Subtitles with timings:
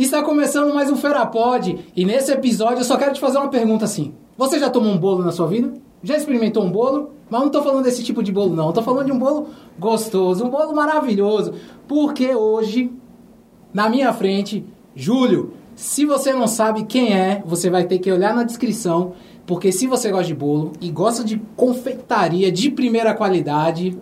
[0.00, 3.84] Está começando mais um Ferapod e nesse episódio eu só quero te fazer uma pergunta
[3.84, 4.14] assim.
[4.36, 5.72] Você já tomou um bolo na sua vida?
[6.04, 7.10] Já experimentou um bolo?
[7.28, 10.44] Mas não tô falando desse tipo de bolo não, tô falando de um bolo gostoso,
[10.44, 11.52] um bolo maravilhoso,
[11.88, 12.92] porque hoje
[13.74, 14.64] na minha frente,
[14.94, 19.72] Júlio, se você não sabe quem é, você vai ter que olhar na descrição, porque
[19.72, 23.98] se você gosta de bolo e gosta de confeitaria de primeira qualidade,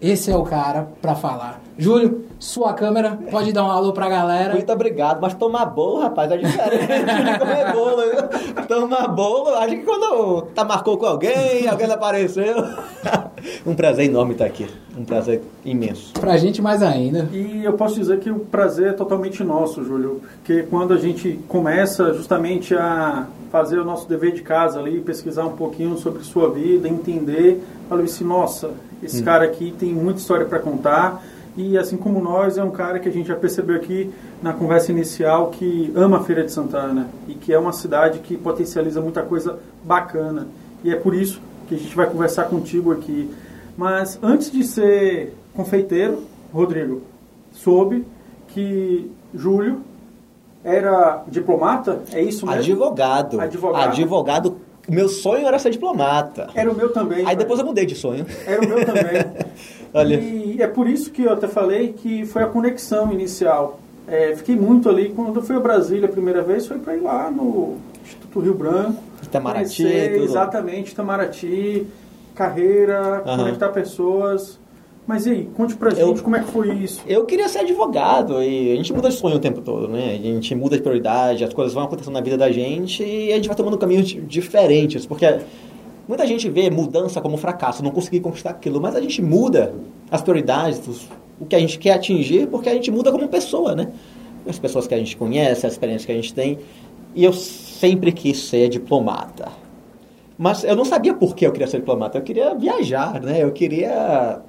[0.00, 1.60] esse é o cara para falar.
[1.76, 4.54] Júlio, sua câmera, pode dar um alô pra galera.
[4.54, 8.02] Muito obrigado, mas tomar bolo, rapaz, é diferente de comer bolo.
[8.66, 12.54] Tomar bolo, acho que quando tá marcou com alguém, alguém apareceu.
[13.66, 14.66] um prazer enorme estar aqui,
[14.96, 16.14] um prazer imenso.
[16.14, 17.28] Pra gente mais ainda.
[17.32, 21.38] E eu posso dizer que o prazer é totalmente nosso, Júlio, porque quando a gente
[21.46, 26.50] começa justamente a fazer o nosso dever de casa ali, pesquisar um pouquinho sobre sua
[26.50, 28.70] vida, entender, falei assim, nossa,
[29.02, 29.24] esse hum.
[29.24, 31.22] cara aqui tem muita história para contar
[31.56, 34.10] e assim como nós, é um cara que a gente já percebeu aqui
[34.42, 38.36] na conversa inicial que ama a Feira de Santana e que é uma cidade que
[38.36, 40.46] potencializa muita coisa bacana.
[40.84, 43.30] E é por isso que a gente vai conversar contigo aqui.
[43.76, 47.02] Mas antes de ser confeiteiro, Rodrigo,
[47.52, 48.06] soube
[48.48, 49.80] que Júlio
[50.62, 52.60] era diplomata, é isso mesmo?
[52.60, 53.40] Advogado.
[53.40, 53.88] Advogado.
[53.88, 54.56] Advogado
[54.88, 56.48] meu sonho era ser diplomata.
[56.54, 57.24] Era o meu também.
[57.26, 58.26] Aí depois eu mudei de sonho.
[58.46, 59.24] Era o meu também.
[59.94, 60.16] Olha.
[60.16, 63.78] E é por isso que eu até falei que foi a conexão inicial.
[64.08, 67.00] É, fiquei muito ali, quando eu fui a Brasília a primeira vez, foi para ir
[67.00, 69.00] lá no Instituto Rio Branco.
[69.22, 69.82] Itamaraty.
[69.82, 71.86] Conhecer, exatamente, Itamaraty,
[72.34, 73.36] carreira, uhum.
[73.36, 74.58] conectar pessoas.
[75.10, 77.02] Mas e aí, conte pra gente eu, como é que foi isso.
[77.04, 80.12] Eu queria ser advogado e a gente muda de sonho o tempo todo, né?
[80.12, 83.34] A gente muda de prioridade, as coisas vão acontecendo na vida da gente e a
[83.34, 85.40] gente vai tomando caminhos diferentes, porque
[86.06, 89.74] muita gente vê mudança como fracasso, não conseguir conquistar aquilo, mas a gente muda
[90.08, 91.08] as prioridades,
[91.40, 93.90] o que a gente quer atingir, porque a gente muda como pessoa, né?
[94.46, 96.56] As pessoas que a gente conhece, as experiências que a gente tem.
[97.16, 99.48] E eu sempre quis ser diplomata.
[100.38, 102.16] Mas eu não sabia por que eu queria ser diplomata.
[102.16, 103.42] Eu queria viajar, né?
[103.42, 104.40] Eu queria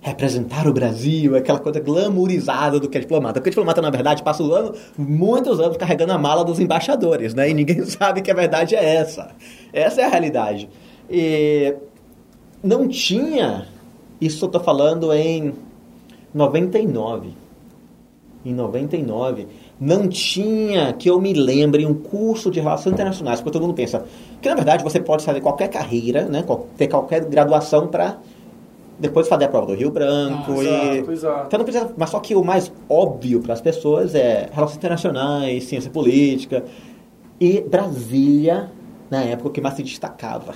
[0.00, 3.34] representar o Brasil, aquela coisa glamourizada do que é diplomata.
[3.34, 7.50] Porque diplomata, na verdade, passa o ano, muitos anos carregando a mala dos embaixadores, né?
[7.50, 9.30] E ninguém sabe que a verdade é essa.
[9.72, 10.70] Essa é a realidade.
[11.08, 11.74] E
[12.62, 13.66] não tinha,
[14.20, 15.52] isso eu estou falando em
[16.32, 17.40] 99.
[18.42, 19.46] Em 99,
[19.78, 24.06] não tinha, que eu me lembre, um curso de relações internacionais, porque todo mundo pensa
[24.40, 26.42] que, na verdade, você pode fazer qualquer carreira, né?
[26.74, 28.16] ter qualquer graduação para
[29.00, 30.52] depois fazer a prova do Rio Branco.
[30.52, 30.98] Ah, e...
[30.98, 31.46] exato, exato.
[31.46, 35.64] Então não precisa, mas só que o mais óbvio para as pessoas é relações internacionais,
[35.64, 36.62] ciência política.
[37.40, 38.70] E Brasília,
[39.10, 40.54] na época, o que mais se destacava.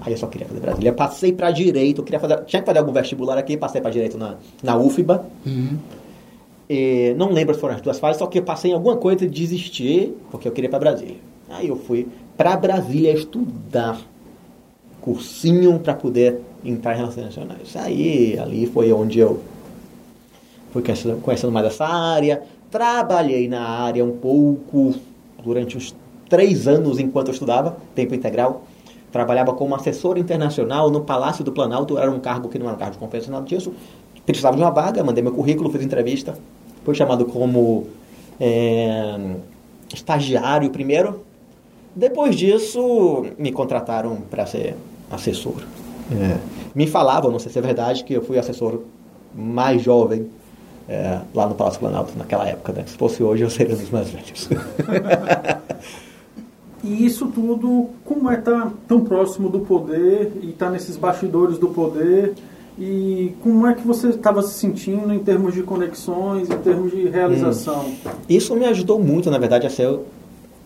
[0.00, 0.92] Aí eu só queria fazer Brasília.
[0.92, 4.36] Passei para direito, queria fazer, tinha que fazer algum vestibular aqui, passei para direito na,
[4.62, 5.24] na UFBA.
[5.44, 5.78] Uhum.
[6.68, 9.24] E, não lembro se foram as duas fases, só que eu passei em alguma coisa
[9.24, 11.16] e desisti, porque eu queria para Brasília.
[11.48, 14.00] Aí eu fui para Brasília estudar
[15.04, 17.76] cursinho para poder entrar em relações internacionais.
[17.76, 19.38] Aí, ali foi onde eu
[20.72, 20.82] fui
[21.22, 22.42] conhecendo, mais essa área.
[22.70, 24.94] Trabalhei na área um pouco
[25.44, 25.94] durante uns
[26.26, 28.64] três anos enquanto eu estudava, tempo integral.
[29.12, 31.98] Trabalhava como assessor internacional no Palácio do Planalto.
[31.98, 33.74] Era um cargo que não era um cargo de confiança, nada disso.
[34.24, 36.34] Precisava de uma vaga, mandei meu currículo, fiz entrevista.
[36.82, 37.86] Fui chamado como
[38.40, 39.36] é,
[39.92, 41.20] estagiário primeiro.
[41.94, 44.74] Depois disso, me contrataram para ser
[45.10, 45.62] assessor.
[46.12, 46.38] É.
[46.74, 48.80] Me falavam, não sei se é verdade, que eu fui assessor
[49.34, 50.28] mais jovem
[50.88, 52.72] é, lá no Palácio Planalto naquela época.
[52.72, 52.84] Né?
[52.86, 54.48] Se fosse hoje, eu seria um dos mais velhos.
[56.82, 60.96] e isso tudo, como é estar tá tão próximo do poder e estar tá nesses
[60.96, 62.34] bastidores do poder?
[62.78, 67.08] E como é que você estava se sentindo em termos de conexões, em termos de
[67.08, 67.84] realização?
[67.84, 68.10] Hum.
[68.28, 69.96] Isso me ajudou muito, na verdade, a ser,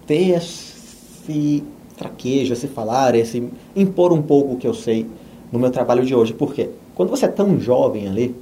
[0.06, 1.62] ter esse
[1.98, 5.06] traquejo, esse falar, esse impor um pouco o que eu sei
[5.50, 6.32] no meu trabalho de hoje.
[6.32, 6.70] Por quê?
[6.94, 8.34] Quando você é tão jovem ali,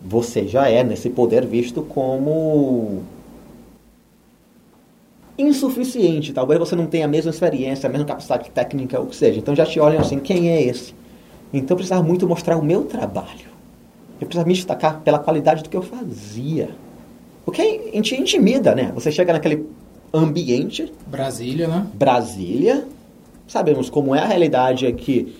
[0.00, 3.02] você já é nesse poder visto como
[5.38, 6.32] insuficiente.
[6.32, 9.38] Talvez você não tenha a mesma experiência, a mesma capacidade técnica, ou que seja.
[9.38, 10.94] Então já te olham assim, quem é esse?
[11.52, 13.54] Então eu precisava muito mostrar o meu trabalho.
[14.20, 16.70] Eu precisava me destacar pela qualidade do que eu fazia.
[17.44, 18.92] Porque a gente intimida, né?
[18.94, 19.66] Você chega naquele
[20.14, 20.92] ambiente.
[21.06, 21.86] Brasília, né?
[21.94, 22.86] Brasília.
[23.46, 25.34] Sabemos como é a realidade aqui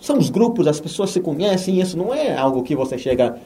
[0.00, 3.36] são os grupos, as pessoas se conhecem, isso não é algo que você chega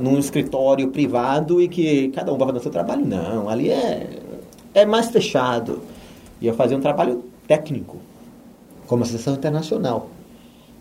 [0.00, 3.04] num escritório privado e que cada um vai fazer o seu trabalho.
[3.04, 4.18] Não, ali é,
[4.72, 5.82] é mais fechado.
[6.40, 7.98] E eu fazia um trabalho técnico,
[8.86, 10.08] como associação internacional.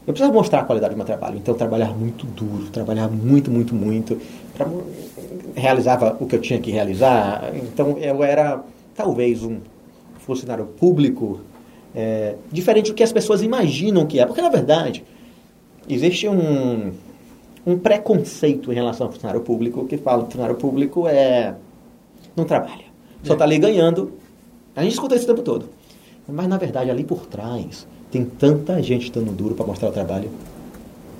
[0.08, 1.38] eu precisava mostrar a qualidade do meu trabalho.
[1.38, 4.18] Então, eu trabalhava muito duro, trabalhava muito, muito, muito.
[5.54, 7.52] Realizava o que eu tinha que realizar.
[7.56, 8.64] Então, eu era
[8.96, 9.60] talvez um
[10.20, 11.42] funcionário público
[11.94, 14.26] é, diferente do que as pessoas imaginam que é.
[14.26, 15.04] Porque, na verdade,
[15.88, 16.92] existe um,
[17.66, 21.56] um preconceito em relação ao funcionário público que fala que o funcionário público é
[22.36, 22.86] não trabalha.
[23.24, 24.14] Só está ali ganhando.
[24.76, 25.70] A gente escuta isso o tempo todo.
[26.28, 30.30] Mas, na verdade, ali por trás, tem tanta gente dando duro para mostrar o trabalho.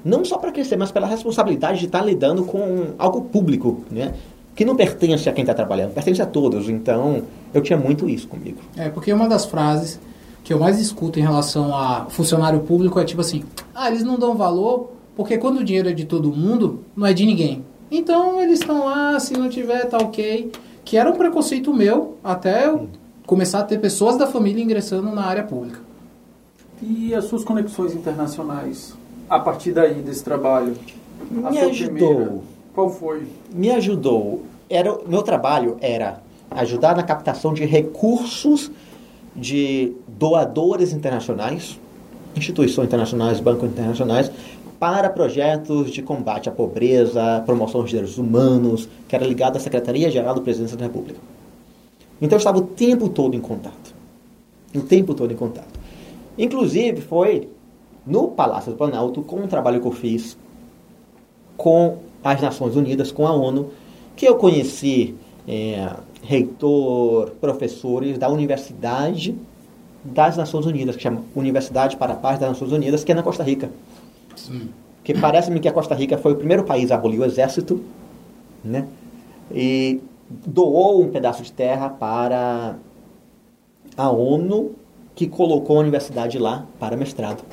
[0.04, 4.14] Não só para crescer, mas pela responsabilidade de estar tá lidando com algo público, né?
[4.56, 6.70] Que não pertence a quem está trabalhando, pertence a todos.
[6.70, 7.24] Então,
[7.58, 8.60] eu tinha muito isso comigo.
[8.76, 10.00] É, porque uma das frases
[10.44, 13.44] que eu mais escuto em relação a funcionário público é tipo assim:
[13.74, 17.14] ah, eles não dão valor porque quando o dinheiro é de todo mundo, não é
[17.14, 17.66] de ninguém.
[17.90, 20.52] Então, eles estão lá, se não tiver, tá ok.
[20.84, 22.90] Que era um preconceito meu até eu
[23.26, 25.80] começar a ter pessoas da família ingressando na área pública.
[26.82, 28.94] E as suas conexões internacionais
[29.30, 30.76] a partir daí desse trabalho?
[31.32, 31.96] Me ajudou.
[31.96, 32.38] Primeira,
[32.74, 33.28] qual foi?
[33.54, 34.44] Me ajudou.
[34.70, 38.72] Era meu trabalho era ajudar na captação de recursos
[39.36, 41.80] de doadores internacionais,
[42.36, 44.32] instituições internacionais, bancos internacionais,
[44.80, 50.36] para projetos de combate à pobreza, promoção dos direitos humanos, que era ligado à Secretaria-Geral
[50.36, 51.20] da Presidência da República.
[52.22, 53.96] Então eu estava o tempo todo em contato.
[54.74, 55.80] O tempo todo em contato.
[56.38, 57.50] Inclusive foi
[58.06, 60.38] no Palácio do Planalto, com um trabalho que eu fiz
[61.58, 63.72] com as Nações Unidas, com a ONU,
[64.16, 65.16] que eu conheci
[65.48, 65.90] é,
[66.26, 69.36] reitor, professores da Universidade
[70.04, 73.24] das Nações Unidas, que chama Universidade para a Paz das Nações Unidas, que é na
[73.24, 73.70] Costa Rica.
[74.36, 74.70] Sim.
[75.04, 77.82] Que parece-me que a Costa Rica foi o primeiro país a abolir o exército,
[78.64, 78.88] né?
[79.52, 82.76] E doou um pedaço de terra para
[83.96, 84.72] a ONU,
[85.14, 87.44] que colocou a universidade lá para mestrado.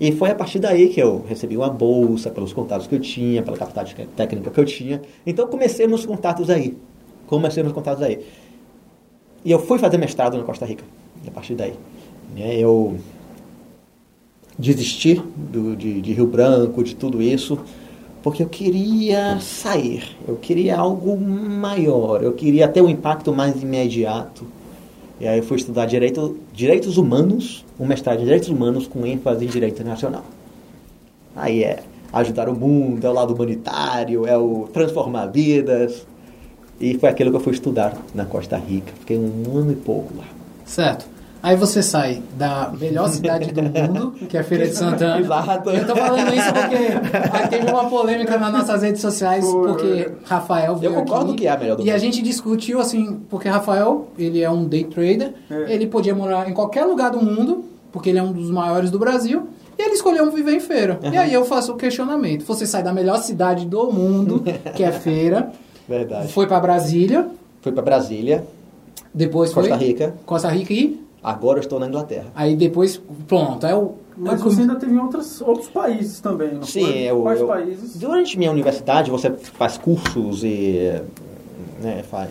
[0.00, 3.42] E foi a partir daí que eu recebi uma bolsa, pelos contatos que eu tinha,
[3.42, 5.02] pela capacidade técnica que eu tinha.
[5.26, 6.76] Então comecei meus contatos aí.
[7.26, 8.24] Comecei meus contatos aí.
[9.44, 10.84] E eu fui fazer mestrado na Costa Rica,
[11.26, 11.74] a partir daí.
[12.34, 12.96] Né, eu
[14.58, 17.58] desisti do, de, de Rio Branco, de tudo isso,
[18.22, 24.46] porque eu queria sair, eu queria algo maior, eu queria ter um impacto mais imediato.
[25.20, 29.44] E aí eu fui estudar direito, direitos humanos, um mestrado em direitos humanos com ênfase
[29.44, 30.24] em direito internacional.
[31.36, 31.82] Aí é
[32.12, 36.06] ajudar o mundo, é o lado humanitário, é o transformar vidas.
[36.80, 38.92] E foi aquilo que eu fui estudar na Costa Rica.
[39.00, 40.24] Fiquei um ano e pouco lá.
[40.64, 41.06] Certo.
[41.44, 45.20] Aí você sai da melhor cidade do mundo, que é a Feira de Santana.
[45.20, 45.68] Exato.
[45.68, 50.92] Eu tô falando isso porque teve uma polêmica nas nossas redes sociais, porque Rafael veio
[50.92, 51.94] Eu concordo aqui, que é a melhor do E mundo.
[51.94, 55.74] a gente discutiu assim, porque Rafael, ele é um day trader, é.
[55.74, 58.98] ele podia morar em qualquer lugar do mundo, porque ele é um dos maiores do
[58.98, 59.46] Brasil,
[59.78, 60.98] e ele escolheu viver em feira.
[61.04, 61.12] Uhum.
[61.12, 62.42] E aí eu faço o questionamento.
[62.46, 64.42] Você sai da melhor cidade do mundo,
[64.74, 65.52] que é feira.
[65.88, 66.32] Verdade.
[66.32, 67.28] Foi para Brasília.
[67.60, 68.44] Foi para Brasília.
[69.12, 70.14] Depois Costa foi Rica.
[70.24, 72.26] Costa Rica e Agora eu estou na Inglaterra.
[72.34, 73.94] Aí depois, pronto, é o...
[74.14, 76.98] Mas você ainda teve outros, outros países também, não Sim, foi?
[76.98, 77.96] eu, Quais eu, países?
[77.96, 81.00] Durante minha universidade você faz cursos e
[81.80, 82.30] né, faz,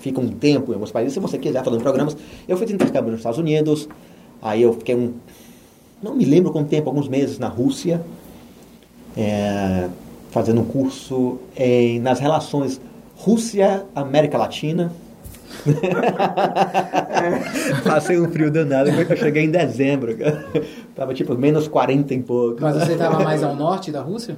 [0.00, 2.16] fica um tempo em alguns países, se você quiser, fazendo programas.
[2.48, 3.88] Eu fiz intercâmbio nos Estados Unidos,
[4.42, 5.14] aí eu fiquei um...
[6.02, 8.02] Não me lembro quanto tempo, alguns meses na Rússia,
[9.16, 9.88] é,
[10.36, 12.78] fazendo um curso em, nas relações
[13.16, 14.92] Rússia-América Latina.
[17.82, 20.14] Passei um frio danado, depois que eu cheguei em dezembro.
[20.94, 22.58] Tava tipo menos 40 e pouco.
[22.60, 24.36] Mas você estava mais ao norte da Rússia?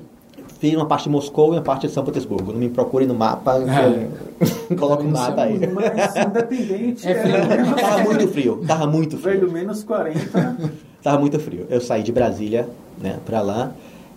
[0.61, 2.53] Fiz uma parte de Moscou e uma parte de São Petersburgo.
[2.53, 4.09] Não me procure no mapa, é.
[4.79, 5.59] coloca o mapa aí.
[5.67, 7.09] Mas independente.
[7.09, 7.35] É frio.
[7.35, 7.75] É...
[7.75, 9.41] Tava muito frio, tava muito frio.
[9.41, 10.57] Velho, menos 40.
[11.03, 11.67] Tava muito frio.
[11.69, 12.69] Eu saí de Brasília,
[13.03, 13.73] né, pra lá.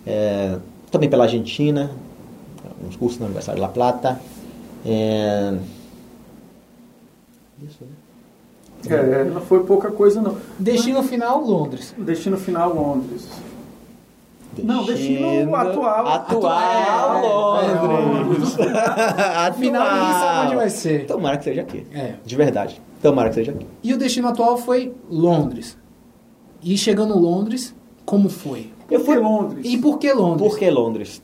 [0.06, 0.58] É,
[0.92, 1.90] também pela Argentina,
[2.86, 4.20] uns cursos na Universidade de La Plata.
[4.84, 5.54] É,
[7.62, 7.90] isso, né?
[8.88, 10.36] É, não foi pouca coisa, não.
[10.58, 11.94] Destino final, Londres.
[11.96, 13.28] Destino final, Londres.
[14.52, 16.06] Destino não, destino atual.
[16.08, 18.54] Atual, é, Londres.
[18.58, 19.54] atual.
[19.54, 21.06] Final ninguém sabe onde vai ser.
[21.06, 21.86] Tomara que seja aqui.
[21.94, 22.14] É.
[22.24, 22.82] De verdade.
[23.00, 23.66] Tomara que seja aqui.
[23.82, 25.78] E o destino atual foi Londres.
[26.62, 28.70] E chegando em Londres, como foi?
[28.92, 29.64] Eu fui Londres.
[29.64, 30.48] E por que Londres?
[30.48, 31.22] Por que Londres?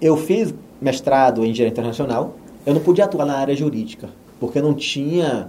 [0.00, 2.36] Eu fiz mestrado em Direito Internacional.
[2.66, 4.08] Eu não podia atuar na área jurídica
[4.42, 5.48] porque não tinha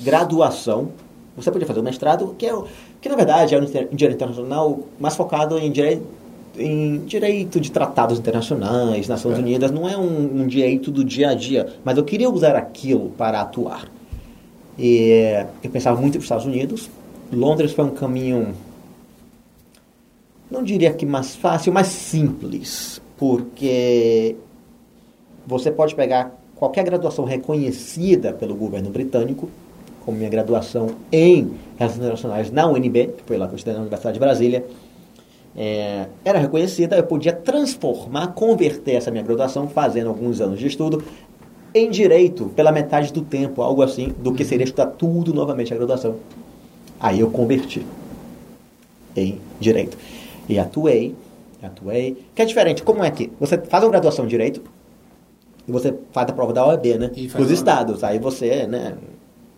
[0.00, 0.88] graduação.
[1.36, 2.62] Você podia fazer o mestrado, que, é,
[3.00, 6.02] que na verdade é um direito internacional mais focado em direito,
[6.58, 9.40] em direito de tratados internacionais, Nações é.
[9.40, 13.10] Unidas, não é um, um, direito do dia a dia, mas eu queria usar aquilo
[13.10, 13.90] para atuar.
[14.78, 16.88] E eu pensava muito nos Estados Unidos.
[17.30, 18.54] Londres foi um caminho
[20.50, 24.36] não diria que mais fácil, mais simples, porque
[25.46, 29.48] você pode pegar qualquer graduação reconhecida pelo governo britânico,
[30.04, 33.80] como minha graduação em Relações Internacionais na UNB, que foi lá que eu estudei na
[33.80, 34.66] Universidade de Brasília,
[35.56, 41.02] é, era reconhecida, eu podia transformar, converter essa minha graduação, fazendo alguns anos de estudo,
[41.74, 45.76] em direito, pela metade do tempo, algo assim, do que seria estudar tudo novamente a
[45.76, 46.16] graduação.
[46.98, 47.84] Aí eu converti
[49.16, 49.96] em direito.
[50.48, 51.14] E atuei,
[51.62, 52.16] atuei.
[52.34, 54.62] Que é diferente, como é que você faz uma graduação em direito
[55.66, 57.10] e você faz a prova da OAB, né?
[57.38, 58.02] Os estados.
[58.02, 58.94] Aí você, né?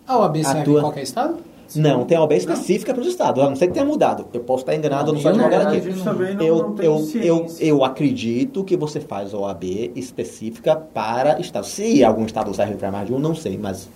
[0.07, 1.37] A OAB serve Atua- em qualquer estado?
[1.75, 3.41] Não, tem OAB específica para os estados.
[3.41, 4.27] A não ser que tenha mudado.
[4.31, 6.45] Eu posso estar enganado, eu não sou Eu não- advogado a aqui.
[6.45, 11.65] eu, eu, eu, eu acredito que você faz OAB específica para estado.
[11.65, 13.87] Se algum estado serve para mais de um, não sei, mas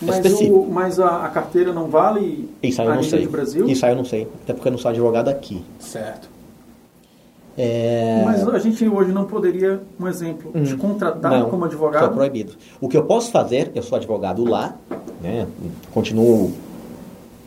[0.00, 0.58] Mas, específico.
[0.58, 3.20] o, mas a, a carteira não vale Isso aí eu não sei.
[3.20, 3.68] de Brasil?
[3.68, 4.28] Isso aí eu não sei.
[4.42, 5.64] Até porque eu não sou advogado aqui.
[5.80, 6.28] Certo.
[7.56, 8.22] É...
[8.24, 12.14] Mas a gente hoje não poderia, um exemplo, te contratar Não, como Está advogado?
[12.14, 12.52] proibido.
[12.80, 14.76] O que eu posso fazer, eu sou advogado lá,
[15.20, 15.44] né?
[15.92, 16.52] continuo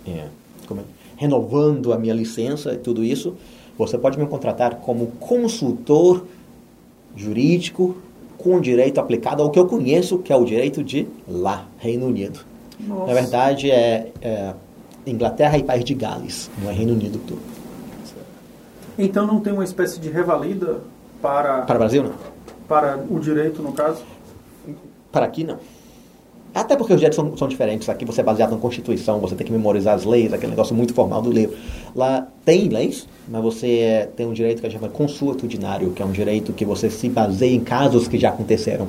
[0.06, 0.26] é,
[0.68, 0.84] como é?
[1.16, 3.36] renovando a minha licença e tudo isso.
[3.78, 6.26] Você pode me contratar como consultor
[7.16, 7.96] jurídico
[8.42, 12.40] com direito aplicado ao que eu conheço, que é o direito de lá, Reino Unido.
[12.80, 13.08] Nossa.
[13.08, 14.54] Na verdade, é, é
[15.06, 17.42] Inglaterra e País de Gales, não é Reino Unido todo.
[18.98, 20.82] Então não tem uma espécie de revalida
[21.22, 22.14] para, Para o Brasil, não.
[22.68, 24.04] para o direito, no caso?
[25.12, 25.58] Para aqui, não.
[26.54, 27.88] Até porque os direitos são, são diferentes.
[27.88, 30.94] Aqui você é baseado na Constituição, você tem que memorizar as leis, aquele negócio muito
[30.94, 31.56] formal do livro.
[31.96, 36.02] Lá tem leis, mas você é- tem um direito que a gente chama consuetudinário, que
[36.02, 38.88] é um direito que você se baseia em casos que já aconteceram.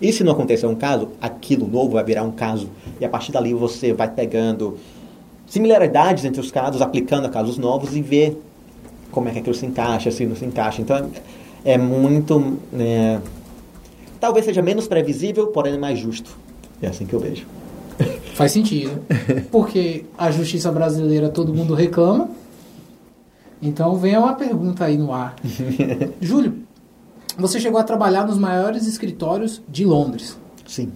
[0.00, 2.68] E se não acontecer um caso, aquilo novo vai virar um caso.
[2.98, 4.78] E a partir dali você vai pegando
[5.46, 8.40] similaridades entre os casos, aplicando a casos novos e ver
[9.10, 10.80] como é que aquilo se encaixa, se não se encaixa.
[10.80, 10.96] Então
[11.64, 12.58] é, é muito.
[12.78, 13.18] é,
[14.20, 16.47] talvez seja menos previsível, porém é mais justo.
[16.80, 17.46] É assim que eu vejo.
[18.34, 19.02] Faz sentido.
[19.50, 22.28] Porque a justiça brasileira todo mundo reclama.
[23.60, 25.34] Então vem uma pergunta aí no ar.
[26.20, 26.54] Júlio,
[27.36, 30.38] você chegou a trabalhar nos maiores escritórios de Londres.
[30.66, 30.92] Sim.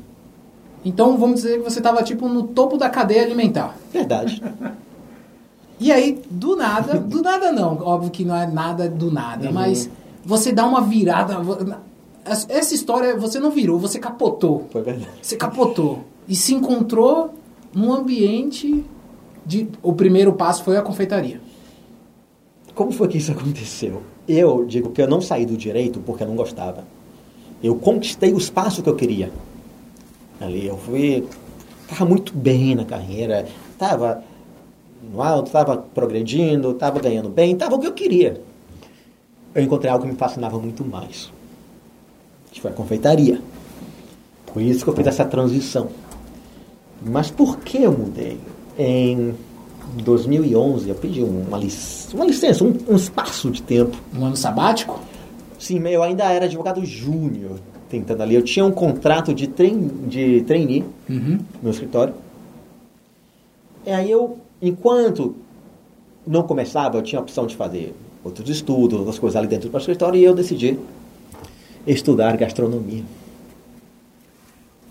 [0.85, 3.77] Então vamos dizer que você estava tipo no topo da cadeia alimentar.
[3.93, 4.43] Verdade.
[5.81, 9.91] E aí, do nada, do nada não, óbvio que não é nada do nada, mas
[10.25, 11.39] você dá uma virada.
[12.25, 14.67] Essa história você não virou, você capotou.
[14.71, 15.11] Foi verdade.
[15.21, 17.35] Você capotou e se encontrou
[17.75, 18.85] num ambiente
[19.45, 19.69] de.
[19.83, 21.41] O primeiro passo foi a confeitaria.
[22.75, 24.03] Como foi que isso aconteceu?
[24.27, 26.85] Eu digo que eu não saí do direito porque eu não gostava.
[27.63, 29.31] Eu conquistei o espaço que eu queria.
[30.41, 31.27] Ali eu fui.
[31.83, 33.47] Estava muito bem na carreira.
[33.73, 34.23] Estava
[35.03, 38.41] no alto, estava progredindo, estava ganhando bem, estava o que eu queria.
[39.55, 41.33] Eu encontrei algo que me fascinava muito mais.
[42.53, 43.41] Que foi a confeitaria.
[44.47, 45.89] Por isso que eu fiz essa transição.
[47.05, 48.39] Mas por que eu mudei?
[48.79, 49.35] Em
[50.05, 51.75] 2011 eu pedi uma, lic-
[52.15, 53.97] uma licença, um, um espaço de tempo.
[54.17, 55.01] Um ano sabático?
[55.59, 58.35] Sim, eu ainda era advogado júnior tentando ali.
[58.35, 61.39] Eu tinha um contrato de, trein, de trainee Uhum.
[61.63, 62.15] no escritório.
[63.87, 65.35] E aí eu, enquanto
[66.27, 67.95] não começava, eu tinha a opção de fazer
[68.25, 70.79] outros estudos, outras coisas ali dentro do escritório, e eu decidi
[71.87, 73.03] estudar gastronomia.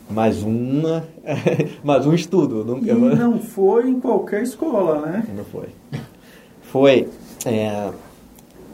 [0.10, 1.06] Mais uma,
[1.84, 2.66] mais um estudo.
[2.66, 5.26] Nunca, E não foi em qualquer escola, né?
[5.36, 5.70] não foi.
[6.64, 7.08] Foi
[7.46, 7.90] é,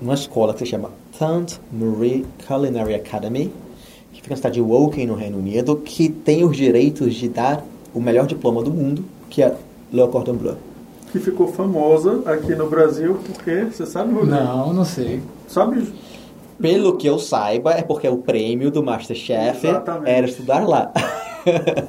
[0.01, 3.51] uma escola que se chama Tant Marie Culinary Academy,
[4.11, 7.63] que fica na cidade de Woking, no Reino Unido, que tem os direitos de dar
[7.93, 9.55] o melhor diploma do mundo, que é
[9.93, 10.57] Le Cordon Bleu.
[11.11, 14.35] Que ficou famosa aqui no Brasil, porque, você sabe, Rodrigo?
[14.35, 15.21] Não, não sei.
[15.47, 15.87] Sabe,
[16.59, 20.09] Pelo que eu saiba, é porque o prêmio do Masterchef Exatamente.
[20.09, 20.91] era estudar lá.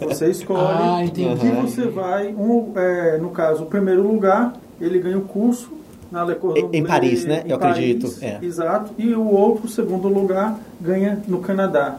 [0.07, 1.41] você escolhe Ah, entendi.
[1.51, 5.71] que você vai, um, é, no caso, o primeiro lugar, ele ganha o curso
[6.13, 7.43] na Le Cordon Em- Paris, né?
[7.47, 8.39] em Eu acredito, Paris, é.
[8.43, 8.93] Exato.
[8.99, 11.99] E o outro, o segundo lugar, ganha no Canadá.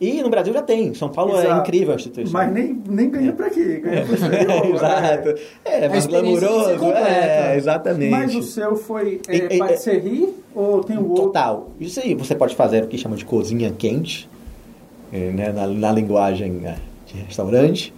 [0.00, 0.92] E no Brasil já tem.
[0.94, 1.60] São Paulo é Exato.
[1.60, 2.32] incrível a instituição.
[2.32, 3.80] Mas nem, nem ganha pra quê?
[3.82, 4.66] Ganha pro exterior.
[4.74, 5.28] Exato.
[5.64, 5.84] é.
[5.84, 6.78] É, mais glamouroso.
[6.78, 7.08] completa.
[7.08, 8.10] É, exatamente.
[8.10, 11.24] Mas o seu foi é, E- e- patisserie ou tem o outro?
[11.26, 11.70] Total.
[11.80, 14.28] Isso aí, você pode fazer o que chama de cozinha quente,
[15.12, 16.60] né, na, na linguagem
[17.06, 17.94] de restaurante.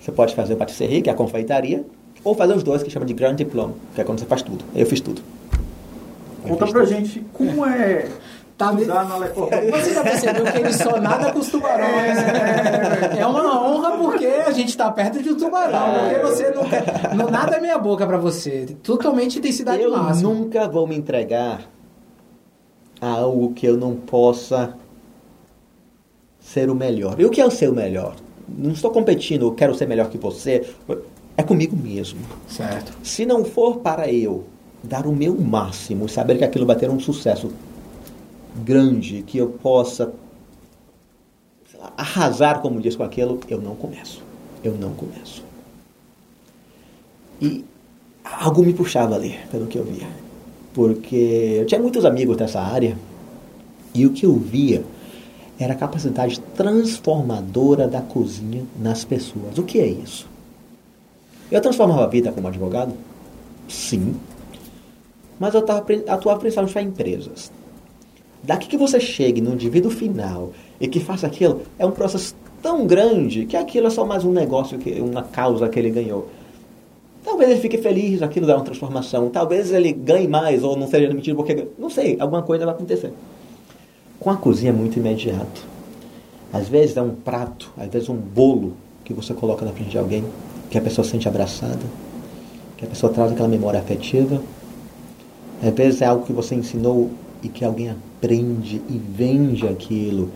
[0.00, 1.84] Você pode fazer o patisserie, que é a confeitaria,
[2.24, 4.64] ou fazer os dois, que chama de grand diplôme, que é quando você faz tudo.
[4.74, 5.20] Eu fiz tudo.
[6.44, 6.94] Eu Conta fiz pra tudo.
[6.94, 8.06] gente como é
[8.58, 8.84] Tá me-.
[8.84, 12.16] Você já percebeu que ele só nada com os tubarões.
[12.16, 13.16] né?
[13.18, 15.94] É uma honra porque a gente tá perto de um tubarão.
[16.00, 17.14] Porque você nunca.
[17.14, 18.66] não- nada é meia boca pra você.
[18.82, 20.28] Totalmente intensidade eu máxima.
[20.34, 21.60] nunca vou me entregar
[23.00, 24.74] a algo que eu não possa
[26.40, 27.20] ser o melhor.
[27.20, 28.16] E o que é o ser o melhor?
[28.48, 30.68] Não estou competindo, eu quero ser melhor que você.
[31.36, 32.18] É comigo mesmo.
[32.48, 32.92] Certo.
[33.04, 34.44] Se não for para eu
[34.82, 37.52] dar o meu máximo e saber que aquilo vai ter um sucesso
[38.58, 40.12] grande, que eu possa
[41.96, 44.22] arrasar, como diz, com aquilo, eu não começo.
[44.62, 45.44] Eu não começo.
[47.40, 47.64] E
[48.24, 50.08] algo me puxava ali, pelo que eu via.
[50.74, 52.96] Porque eu tinha muitos amigos nessa área
[53.94, 54.84] e o que eu via
[55.58, 59.58] era a capacidade transformadora da cozinha nas pessoas.
[59.58, 60.28] O que é isso?
[61.50, 62.92] Eu transformava a vida como advogado?
[63.68, 64.14] Sim.
[65.38, 67.50] Mas eu tava, atuava principalmente para empresas.
[68.42, 72.86] Daqui que você chegue no indivíduo final e que faça aquilo, é um processo tão
[72.86, 76.28] grande que aquilo é só mais um negócio, que uma causa que ele ganhou.
[77.24, 79.28] Talvez ele fique feliz, aquilo dá uma transformação.
[79.28, 81.68] Talvez ele ganhe mais ou não seja demitido porque.
[81.78, 83.12] Não sei, alguma coisa vai acontecer.
[84.18, 85.66] Com a cozinha é muito imediato.
[86.52, 88.72] Às vezes é um prato, às vezes um bolo
[89.04, 90.24] que você coloca na frente de alguém,
[90.70, 91.78] que a pessoa se sente abraçada,
[92.76, 94.40] que a pessoa traz aquela memória afetiva.
[95.62, 97.10] Às vezes é algo que você ensinou
[97.42, 100.30] e que alguém aprende e vende aquilo.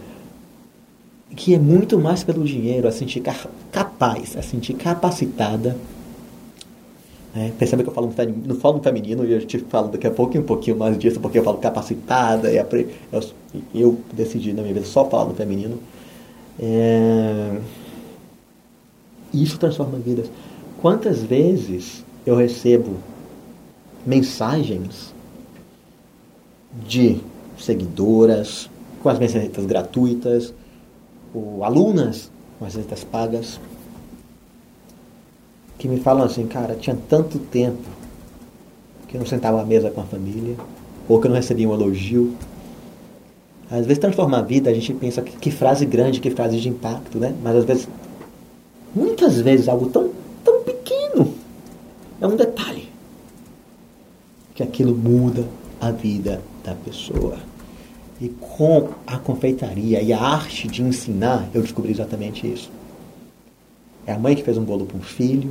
[1.35, 5.77] Que é muito mais pelo dinheiro, a sentir ca- capaz, a sentir capacitada.
[7.35, 8.13] É, percebe que eu falo
[8.47, 11.19] não falo no feminino e eu te falo daqui a pouco um pouquinho mais disso,
[11.19, 13.31] porque eu falo capacitada e eu,
[13.75, 15.79] eu decidi na minha vida só falar no feminino.
[16.61, 17.59] É,
[19.33, 20.31] isso transforma vidas.
[20.83, 22.97] Quantas vezes eu recebo
[24.07, 25.15] mensagens
[26.87, 27.19] de
[27.65, 28.69] seguidoras
[29.03, 30.55] com as receitas gratuitas,
[31.35, 33.61] ou alunas com as receitas pagas,
[35.79, 37.83] que me falam assim, cara, tinha tanto tempo
[39.09, 40.57] que eu não sentava à mesa com a família,
[41.09, 42.35] ou que eu não recebia um elogio.
[43.71, 46.69] Às vezes transformar a vida, a gente pensa que, que frase grande, que frase de
[46.69, 47.35] impacto, né?
[47.43, 47.89] Mas às vezes,
[48.95, 50.11] muitas vezes, algo tão,
[50.45, 51.35] tão pequeno,
[52.21, 52.89] é um detalhe,
[54.55, 55.45] que aquilo muda
[55.81, 57.39] a vida da pessoa.
[58.23, 62.71] E com a confeitaria e a arte de ensinar, eu descobri exatamente isso.
[64.07, 65.51] É a mãe que fez um bolo para um filho.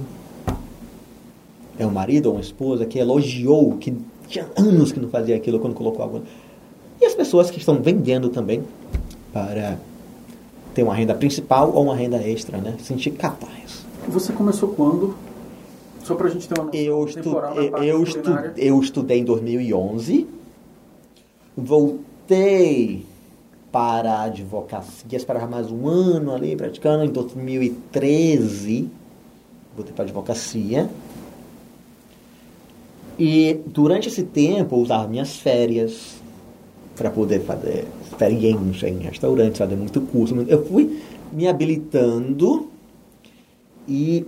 [1.78, 3.94] É um marido ou uma esposa que elogiou, que
[4.26, 6.22] tinha anos que não fazia aquilo quando colocou algo.
[7.02, 8.64] E as pessoas que estão vendendo também
[9.34, 9.78] para
[10.74, 12.76] ter uma renda principal ou uma renda extra, né?
[12.80, 13.86] Se sentir capaz.
[14.08, 15.14] Você começou quando?
[16.06, 20.26] Só pra gente ter uma noção Eu, estu eu, eu, estu eu estudei em 2011,
[21.58, 22.11] voltei
[23.72, 28.89] para a advocacia, esperava mais um ano ali praticando, em 2013
[29.76, 30.89] voltei para a advocacia.
[33.17, 36.22] E durante esse tempo eu usava minhas férias
[36.96, 40.36] para poder fazer experiência em restaurantes, fazer muito curso.
[40.48, 42.67] Eu fui me habilitando
[43.88, 44.26] e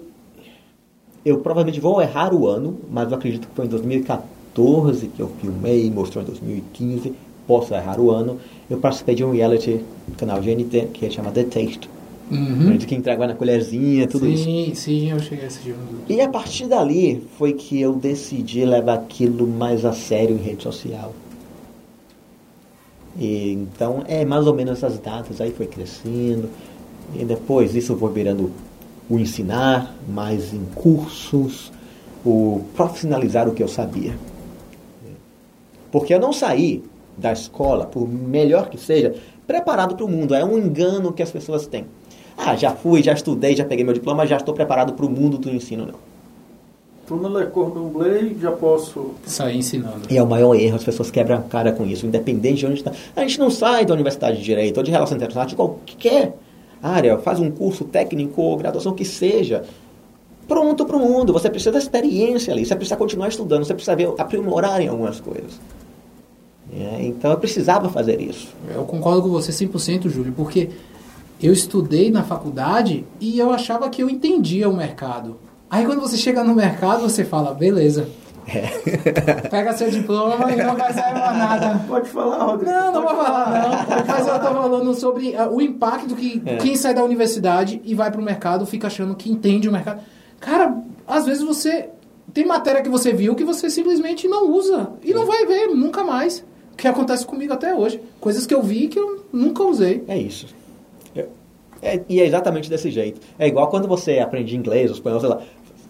[1.26, 5.30] eu provavelmente vou errar o ano, mas eu acredito que foi em 2014 que eu
[5.42, 7.13] filmei, mostrou em 2015,
[7.48, 8.40] posso errar o ano.
[8.70, 9.82] Eu participei de um reality
[10.18, 11.90] canal GNT que é chamado The Taste.
[12.32, 12.78] Uhum.
[12.78, 14.46] Que entregava na colherzinha, tudo isso.
[14.46, 15.76] sim, sim, eu cheguei a assistir.
[16.08, 20.64] E a partir dali foi que eu decidi levar aquilo mais a sério em rede
[20.64, 21.14] social.
[23.20, 26.50] E, então, é mais ou menos essas datas aí foi crescendo.
[27.14, 28.52] E depois isso foi virando
[29.10, 31.72] o ensinar, mais em cursos,
[32.26, 34.16] o profissionalizar o que eu sabia.
[35.92, 36.84] Porque eu não saí
[37.17, 40.34] da escola, por melhor que seja, preparado para o mundo.
[40.34, 41.86] É um engano que as pessoas têm.
[42.38, 45.38] Ah, já fui, já estudei, já peguei meu diploma, já estou preparado para o mundo
[45.38, 46.13] do ensino, não.
[47.06, 49.12] Tô no Le Cordon Bleu, já posso...
[49.26, 50.08] Sair ensinando.
[50.10, 52.76] E é o maior erro, as pessoas quebram a cara com isso, independente de onde
[52.76, 52.91] está.
[53.15, 56.34] A gente não sai da universidade de direito ou de relações internacionais, de qualquer
[56.82, 59.63] área, faz um curso técnico ou graduação que seja.
[60.47, 63.95] Pronto para o mundo, você precisa da experiência ali, você precisa continuar estudando, você precisa
[63.95, 65.60] ver, aprimorar em algumas coisas.
[66.76, 68.48] É, então eu precisava fazer isso.
[68.74, 70.70] Eu concordo com você 100%, Júlio, porque
[71.42, 75.36] eu estudei na faculdade e eu achava que eu entendia o mercado.
[75.70, 78.08] Aí quando você chega no mercado, você fala, beleza.
[79.50, 81.80] Pega seu diploma e não vai sair mais nada.
[81.88, 82.72] Pode falar, Rodrigo.
[82.72, 84.06] Não, não vou falar não.
[84.06, 86.58] Mas eu tô falando sobre ah, o impacto que É.
[86.58, 90.02] quem sai da universidade e vai pro mercado fica achando que entende o mercado.
[90.40, 90.76] Cara,
[91.08, 91.90] às vezes você
[92.34, 96.04] tem matéria que você viu que você simplesmente não usa e não vai ver nunca
[96.04, 96.44] mais.
[96.74, 98.02] O que acontece comigo até hoje.
[98.20, 100.04] Coisas que eu vi que eu nunca usei.
[100.08, 100.48] É isso.
[101.16, 101.30] Eu,
[101.82, 103.22] É, e é exatamente desse jeito.
[103.40, 105.40] É igual quando você aprende inglês, ou espanhol, sei lá.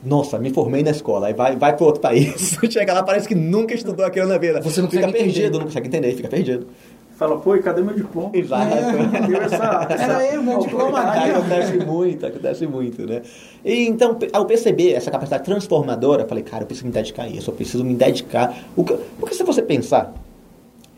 [0.04, 2.58] Nossa, me formei na escola, aí vai, vai para outro país.
[2.70, 4.60] Chega lá, parece que nunca estudou aquilo na vida.
[4.62, 5.58] Você não fica perdido, entender.
[5.58, 6.68] não consegue entender, fica perdido.
[7.16, 8.32] Fala, pô, e cadê meu diploma?
[8.34, 8.66] Exato.
[9.46, 11.00] Essa, essa Era ele, meu diploma.
[11.00, 13.22] Acontece muito, acontece muito, né?
[13.64, 17.28] E então, ao perceber essa capacidade transformadora, eu falei, cara, eu preciso me dedicar a
[17.30, 18.54] isso, eu preciso me dedicar.
[18.76, 20.14] O que- Porque se você pensar,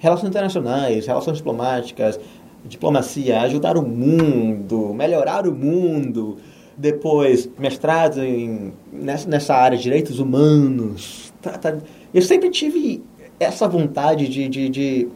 [0.05, 2.19] relações internacionais, relações diplomáticas,
[2.65, 6.37] diplomacia, ajudar o mundo, melhorar o mundo,
[6.77, 11.33] depois mestrado em, nessa, nessa área de direitos humanos.
[11.41, 11.77] tá- tá-
[12.13, 13.03] Eu sempre tive
[13.39, 15.07] essa vontade de, de, de,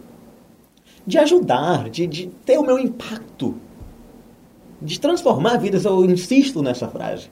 [1.07, 3.55] de ajudar, de, de ter o meu impacto,
[4.81, 5.85] de transformar vidas.
[5.85, 7.29] Eu insisto nessa frase.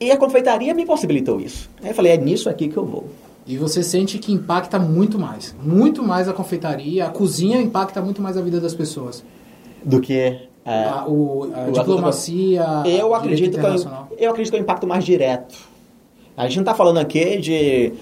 [0.00, 1.70] E a confeitaria me possibilitou isso.
[1.82, 3.06] Aí eu falei, é nisso aqui que eu vou.
[3.46, 5.54] E você sente que impacta muito mais.
[5.62, 9.24] Muito mais a confeitaria, a cozinha impacta muito mais a vida das pessoas.
[9.84, 13.84] Do que é, a, o, a o- diplomacia, eu acredito que eu,
[14.16, 15.56] eu acredito que é o impacto mais direto.
[16.36, 17.92] A gente não está falando aqui de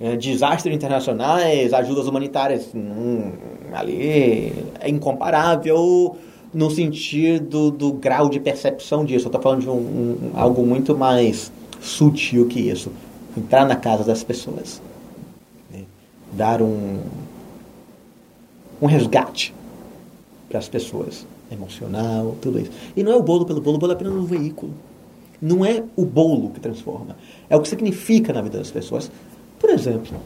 [0.00, 2.68] eh, desastres internacionais, ajudas humanitárias.
[2.74, 3.32] Hum,
[3.72, 6.16] ali é incomparável
[6.52, 9.26] no sentido do grau de percepção disso.
[9.26, 12.92] Eu estou falando de um, um- algo muito mais sutil que isso.
[13.36, 14.80] Entrar na casa das pessoas.
[15.70, 15.84] né?
[16.32, 17.00] Dar um,
[18.80, 19.54] um resgate
[20.48, 21.26] para as pessoas.
[21.50, 22.70] Emocional, tudo isso.
[22.96, 24.72] E não é o bolo pelo bolo, o bolo é apenas um veículo.
[25.40, 27.16] Não é o bolo que transforma.
[27.50, 29.10] É o que significa na vida das pessoas.
[29.60, 30.18] Por exemplo,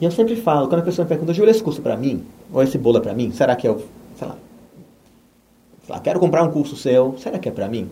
[0.00, 2.24] e eu sempre falo, quando a pessoa me pergunta, Júlio, esse curso é para mim?
[2.52, 3.32] Ou esse bolo é para mim?
[3.32, 3.84] Será que eu,
[4.16, 4.36] sei lá,
[5.84, 7.90] sei lá, quero comprar um curso seu, será que é para mim?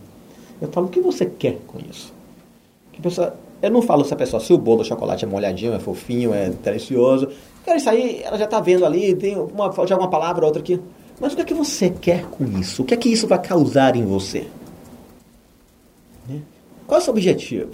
[0.61, 2.13] Eu falo, o que você quer com isso?
[2.93, 5.73] Que pessoa, eu não falo se a pessoa, se o bolo de chocolate é molhadinho,
[5.73, 7.29] é fofinho, é delicioso.
[7.65, 10.61] Cara, isso aí ela já está vendo ali, tem uma, já uma palavra ou outra
[10.61, 10.79] aqui.
[11.19, 12.83] Mas o que é que você quer com isso?
[12.83, 14.47] O que é que isso vai causar em você?
[16.29, 16.41] Né?
[16.85, 17.71] Qual é o seu objetivo?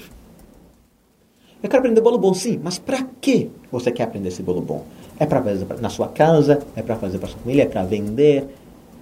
[1.61, 4.85] Eu quero aprender bolo bom, sim, mas para que você quer aprender esse bolo bom?
[5.19, 6.61] É para fazer na sua casa?
[6.75, 7.63] É para fazer para sua família?
[7.63, 8.47] É para vender?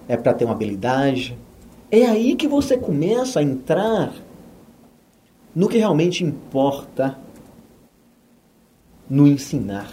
[0.07, 1.37] É para ter uma habilidade?
[1.91, 4.13] É aí que você começa a entrar
[5.55, 7.17] no que realmente importa
[9.09, 9.91] no ensinar.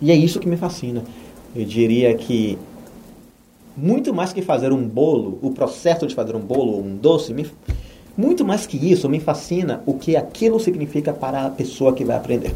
[0.00, 1.02] E é isso que me fascina.
[1.54, 2.58] Eu diria que
[3.76, 7.32] muito mais que fazer um bolo, o processo de fazer um bolo ou um doce,
[7.32, 7.50] me-
[8.16, 12.16] muito mais que isso, me fascina o que aquilo significa para a pessoa que vai
[12.16, 12.54] aprender.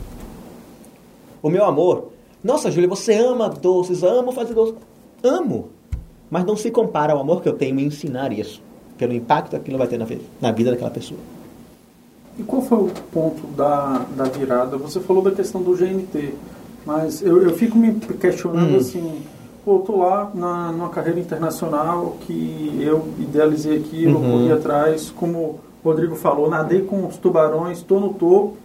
[1.43, 4.75] O meu amor, nossa, Júlia, você ama doces, amo fazer doces.
[5.23, 5.69] Amo,
[6.31, 8.61] mas não se compara ao amor que eu tenho em ensinar isso,
[8.99, 10.07] pelo impacto que aquilo vai ter na,
[10.41, 11.21] na vida daquela pessoa.
[12.39, 14.77] E qual foi o ponto da, da virada?
[14.79, 16.35] Você falou da questão do GNT,
[16.85, 18.79] mas eu, eu fico me questionando Hum.
[18.79, 19.23] assim,
[19.65, 24.31] pô, eu tô lá na, numa carreira internacional que eu idealizei aquilo, Uhum.
[24.33, 28.57] corri atrás, como o Rodrigo falou, nadei com os tubarões, estou no topo,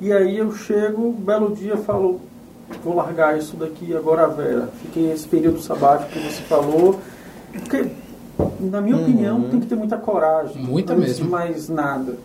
[0.00, 2.20] e aí eu chego, belo dia, falo,
[2.84, 4.68] vou largar isso daqui agora a Vera.
[4.82, 7.00] Fiquei esse período sabático que você falou,
[7.52, 7.86] porque,
[8.60, 10.62] na minha opinião, tem que ter muita coragem.
[10.62, 11.30] Muita antes de mesmo.
[11.30, 12.16] mais nada.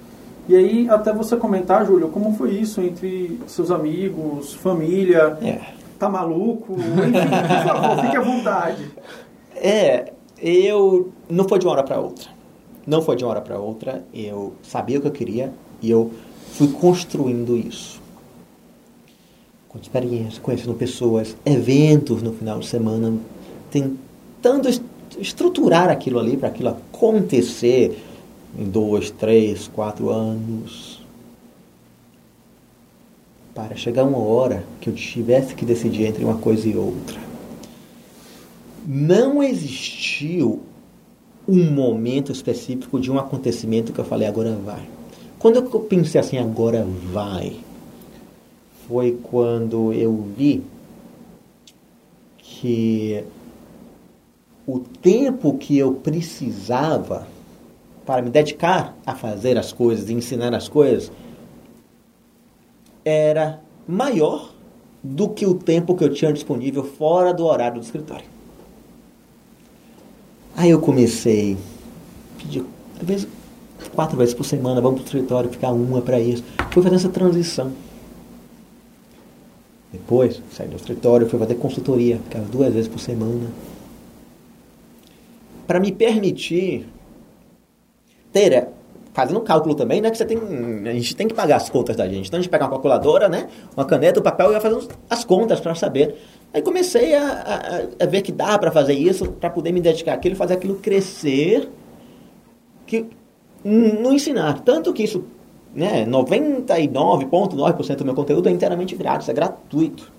[0.48, 5.62] E aí, até você comentar, Júlio, como foi isso entre seus amigos, família, É.
[5.98, 6.74] tá maluco?
[6.74, 8.92] Enfim, por favor, fique à vontade.
[9.56, 12.28] É, eu não foi de uma hora para outra.
[12.86, 14.04] Não foi de uma hora para outra.
[14.14, 16.12] Eu sabia o que eu queria e eu
[16.52, 18.02] fui construindo isso.
[19.70, 23.14] Com experiência, conhecendo pessoas, eventos no final de semana,
[23.72, 24.68] tentando
[25.20, 27.98] estruturar aquilo ali para aquilo acontecer
[28.58, 31.02] em dois, três, quatro anos.
[33.54, 37.34] Para chegar uma hora que eu tivesse que decidir entre uma coisa e outra
[38.86, 40.62] não existiu
[41.48, 44.88] um momento específico de um acontecimento que eu falei agora vai.
[45.40, 47.54] Quando eu pensei assim agora vai,
[48.88, 50.64] foi quando eu vi
[52.38, 53.24] que
[54.66, 57.28] o tempo que eu precisava
[58.06, 61.12] para me dedicar a fazer as coisas, ensinar as coisas,
[63.04, 64.54] era maior
[65.04, 68.26] do que o tempo que eu tinha disponível fora do horário do escritório.
[70.56, 71.58] Aí eu comecei,
[73.00, 73.28] às vezes,
[73.94, 76.44] quatro vezes por semana, vamos para o escritório, ficar uma para isso.
[76.72, 77.72] Fui fazendo essa transição.
[79.92, 83.50] Depois, saí do escritório, fui fazer consultoria, ficava duas vezes por semana.
[85.66, 86.88] Para me permitir
[88.32, 88.70] ter, é,
[89.14, 91.96] fazendo um cálculo também, né, que você tem, a gente tem que pagar as contas
[91.96, 92.28] da gente.
[92.28, 95.24] Então a gente pega uma calculadora, né, uma caneta, um papel e vai fazendo as
[95.24, 96.16] contas para saber
[96.54, 100.14] Aí comecei a, a, a ver que dá para fazer isso, para poder me dedicar
[100.14, 101.68] àquilo, fazer aquilo crescer,
[102.86, 103.08] que
[103.64, 104.62] no ensinar.
[104.62, 105.26] Tanto que isso,
[105.74, 110.12] né, 99,9% do meu conteúdo é inteiramente grátis, é gratuito.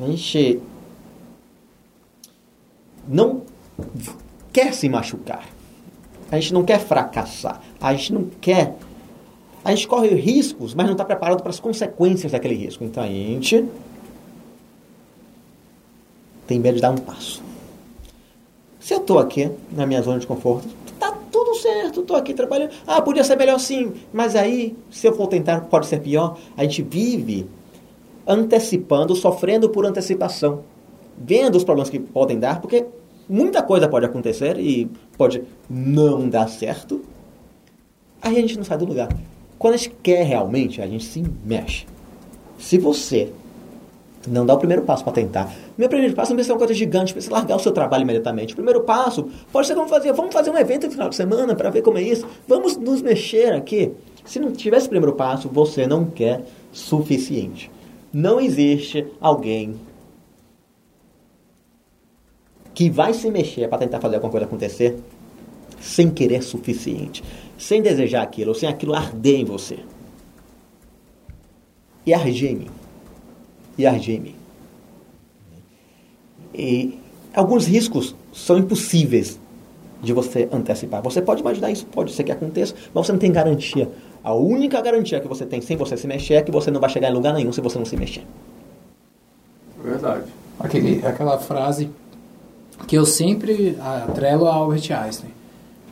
[0.00, 0.62] a gente
[3.06, 3.42] não
[4.54, 5.44] quer se machucar.
[6.30, 7.60] A gente não quer fracassar.
[7.80, 8.76] A gente não quer.
[9.64, 12.84] A gente corre riscos, mas não está preparado para as consequências daquele risco.
[12.84, 13.66] Então a gente
[16.46, 17.42] tem medo de dar um passo.
[18.78, 20.68] Se eu estou aqui na minha zona de conforto,
[21.00, 22.70] tá tudo certo, estou aqui trabalhando.
[22.86, 26.38] Ah, podia ser melhor sim, mas aí, se eu for tentar, pode ser pior.
[26.56, 27.46] A gente vive
[28.26, 30.62] antecipando, sofrendo por antecipação,
[31.16, 32.84] vendo os problemas que podem dar, porque
[33.28, 37.02] muita coisa pode acontecer e pode não dar certo.
[38.20, 39.08] Aí a gente não sai do lugar.
[39.58, 41.86] Quando a gente quer realmente, a gente se mexe.
[42.58, 43.30] Se você
[44.26, 45.52] não dá o primeiro passo para tentar.
[45.76, 48.52] Meu primeiro passo não precisa ser uma coisa gigante, precisa largar o seu trabalho imediatamente.
[48.52, 51.54] O primeiro passo pode ser como fazer, vamos fazer um evento no final de semana
[51.54, 52.26] para ver como é isso.
[52.48, 53.92] Vamos nos mexer aqui.
[54.24, 57.70] Se não tiver esse primeiro passo, você não quer suficiente.
[58.12, 59.74] Não existe alguém
[62.74, 64.98] que vai se mexer para tentar fazer alguma coisa acontecer
[65.80, 67.22] sem querer suficiente,
[67.56, 69.78] sem desejar aquilo, ou sem aquilo arder em você.
[72.06, 72.14] E
[72.54, 72.68] mim.
[73.78, 74.34] E mim.
[76.54, 76.98] E
[77.34, 79.38] alguns riscos são impossíveis
[80.02, 81.02] de você antecipar.
[81.02, 83.90] Você pode imaginar isso, pode ser que aconteça, mas você não tem garantia.
[84.22, 86.90] A única garantia que você tem sem você se mexer é que você não vai
[86.90, 88.24] chegar em lugar nenhum se você não se mexer.
[89.82, 90.24] Verdade.
[90.58, 91.90] Aquele, aquela frase
[92.86, 95.30] que eu sempre atrelo a Albert Einstein.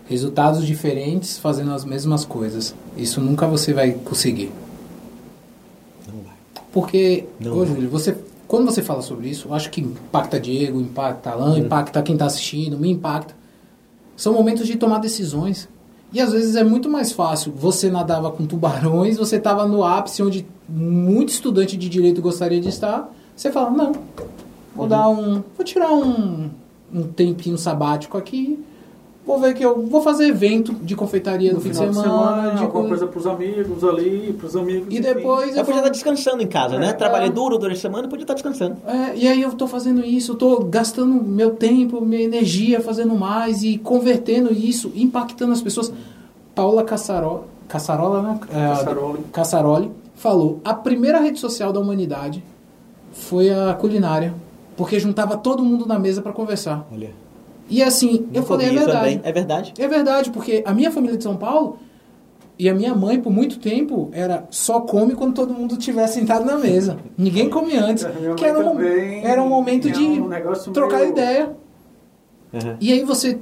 [0.08, 2.74] Resultados diferentes fazendo as mesmas coisas.
[2.96, 4.52] Isso nunca você vai conseguir.
[6.06, 6.34] Não vai.
[6.72, 8.16] Porque, Não ô, Júlio, você,
[8.46, 11.58] quando você fala sobre isso, eu acho que impacta Diego, impacta Alan, hum.
[11.58, 13.34] impacta quem está assistindo, me impacta.
[14.16, 15.68] São momentos de tomar decisões.
[16.12, 17.52] E às vezes é muito mais fácil.
[17.56, 22.68] Você nadava com tubarões, você estava no ápice onde muito estudante de direito gostaria de
[22.68, 23.10] estar.
[23.34, 23.92] Você fala, não,
[24.74, 24.88] vou uhum.
[24.88, 25.42] dar um.
[25.56, 26.50] Vou tirar um,
[26.92, 28.58] um tempinho sabático aqui.
[29.24, 31.92] Vou ver que eu vou fazer evento de confeitaria no, no fim de semana.
[31.92, 34.88] De semana de alguma coisa para os amigos ali, para os amigos.
[34.90, 35.56] E depois.
[35.56, 36.86] Eu, podia estar descansando em casa, né?
[36.86, 36.92] é, né?
[36.92, 38.78] Trabalhei é, duro durante a semana e podia estar descansando.
[38.84, 43.62] É, e aí eu estou fazendo isso, estou gastando meu tempo, minha energia fazendo mais
[43.62, 45.92] e convertendo isso, impactando as pessoas.
[46.52, 48.40] Paula Cassarola, Cassarola né?
[48.50, 52.42] É, Cassaroli falou: a primeira rede social da humanidade
[53.12, 54.34] foi a culinária
[54.76, 56.86] porque juntava todo mundo na mesa para conversar.
[56.92, 57.10] Olha.
[57.68, 58.92] E assim, eu falei, é verdade.
[58.92, 59.20] Também.
[59.22, 59.74] É verdade?
[59.78, 61.78] É verdade, porque a minha família de São Paulo
[62.58, 66.44] e a minha mãe, por muito tempo, era só come quando todo mundo estiver sentado
[66.44, 66.98] na mesa.
[67.16, 68.06] Ninguém come antes.
[68.36, 70.28] que era um, era um momento de um
[70.72, 71.10] trocar meio...
[71.10, 71.56] ideia.
[72.52, 72.76] Uhum.
[72.80, 73.38] E aí você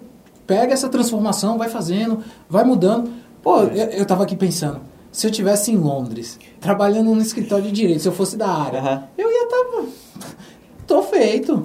[0.47, 3.11] pega essa transformação, vai fazendo, vai mudando.
[3.43, 7.73] Pô, eu, eu tava aqui pensando, se eu tivesse em Londres, trabalhando no escritório de
[7.73, 9.03] direito, se eu fosse da área, uhum.
[9.19, 9.83] eu ia estar tá
[10.91, 11.63] Tô feito.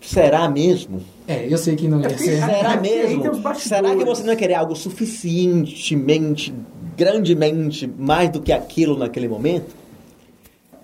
[0.00, 1.02] Será mesmo?
[1.28, 2.40] É, eu sei que não ia ser.
[2.40, 3.22] Será mesmo?
[3.54, 6.54] Será que você não ia querer algo suficientemente,
[6.96, 9.76] grandemente, mais do que aquilo naquele momento?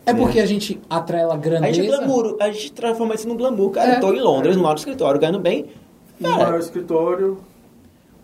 [0.05, 0.43] É porque é.
[0.43, 1.67] a gente atrela grandeza.
[1.67, 3.71] A gente glamour, a gente transforma isso num glamour.
[3.71, 3.97] Cara, é.
[3.97, 5.65] eu tô em Londres, no maior escritório, ganhando bem.
[6.21, 7.39] No maior escritório.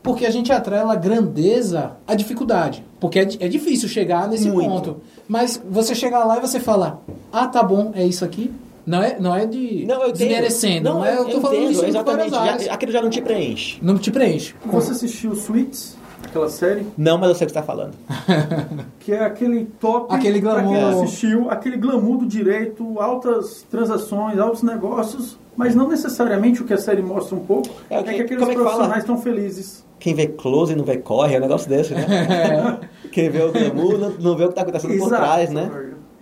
[0.02, 2.84] Porque a gente atrela a grandeza à dificuldade.
[3.00, 4.68] Porque é, é difícil chegar nesse Muito.
[4.68, 4.96] ponto.
[5.26, 7.00] Mas você chegar lá e você fala,
[7.32, 8.52] ah, tá bom, é isso aqui.
[8.86, 10.90] Não é, não é de Não, eu desmerecendo.
[10.90, 12.30] Não, é, eu tô falando entendo, exatamente.
[12.30, 13.78] Já, aquilo já não te preenche.
[13.82, 14.54] Não te preenche.
[14.66, 16.86] Você assistiu Suits, aquela série?
[16.96, 17.94] Não, mas eu sei o que você está falando.
[19.00, 20.14] Que é aquele top.
[20.14, 21.04] Aquele pra quem glamour.
[21.04, 26.78] assistiu, aquele glamour do direito, altas transações, altos negócios, mas não necessariamente o que a
[26.78, 29.20] série mostra um pouco É é, o que- que aqueles como é que profissionais estão
[29.20, 29.84] felizes.
[29.98, 32.80] Quem vê close e não vê corre, é um negócio desse, né?
[33.12, 35.70] Quem vê o glamour não, não vê o que está acontecendo por trás, né?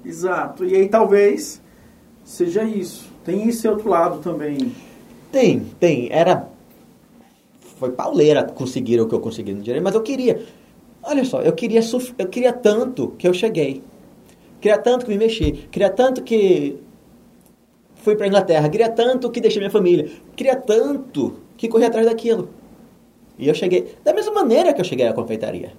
[0.05, 0.64] Exato.
[0.64, 1.62] E aí talvez
[2.24, 3.11] seja isso.
[3.24, 4.72] Tem esse outro lado também.
[5.30, 6.08] Tem, tem.
[6.11, 6.48] Era.
[7.78, 10.44] Foi pauleira conseguir o que eu consegui no direito, mas eu queria.
[11.02, 13.82] Olha só, eu queria, suf- eu queria tanto que eu cheguei.
[14.61, 15.52] Queria tanto que me mexi.
[15.70, 16.76] Queria tanto que
[17.96, 18.68] fui para Inglaterra.
[18.68, 20.08] Queria tanto que deixei minha família.
[20.37, 22.48] Queria tanto que corri atrás daquilo.
[23.37, 23.96] E eu cheguei.
[24.04, 25.72] Da mesma maneira que eu cheguei à confeitaria.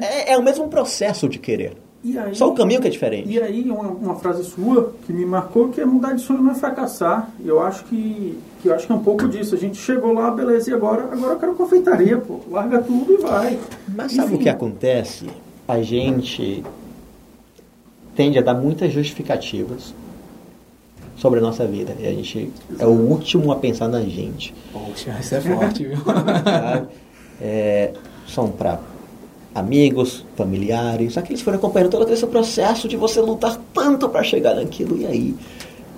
[0.00, 1.76] É, é o mesmo processo de querer.
[2.02, 3.28] E aí, Só o caminho que é diferente.
[3.28, 6.52] E aí, uma, uma frase sua que me marcou que é mudar de sonho não
[6.52, 7.28] é fracassar.
[7.40, 9.54] E eu acho que, que eu acho que é um pouco disso.
[9.54, 12.40] A gente chegou lá, beleza, e agora, agora eu quero confeitaria, pô.
[12.50, 13.58] Larga tudo e vai.
[13.88, 14.44] Mas sabe o Enfim.
[14.44, 15.26] que acontece?
[15.66, 16.64] A gente
[18.14, 19.92] tende a dar muitas justificativas
[21.16, 21.96] sobre a nossa vida.
[21.98, 24.54] E a gente é o último a pensar na gente.
[24.72, 25.98] Poxa, isso é forte, viu?
[26.44, 26.88] sabe?
[27.40, 27.92] É,
[28.26, 28.78] são para
[29.54, 34.54] amigos, familiares, aqueles que foram acompanhando todo esse processo de você lutar tanto para chegar
[34.54, 34.96] naquilo.
[34.98, 35.34] E aí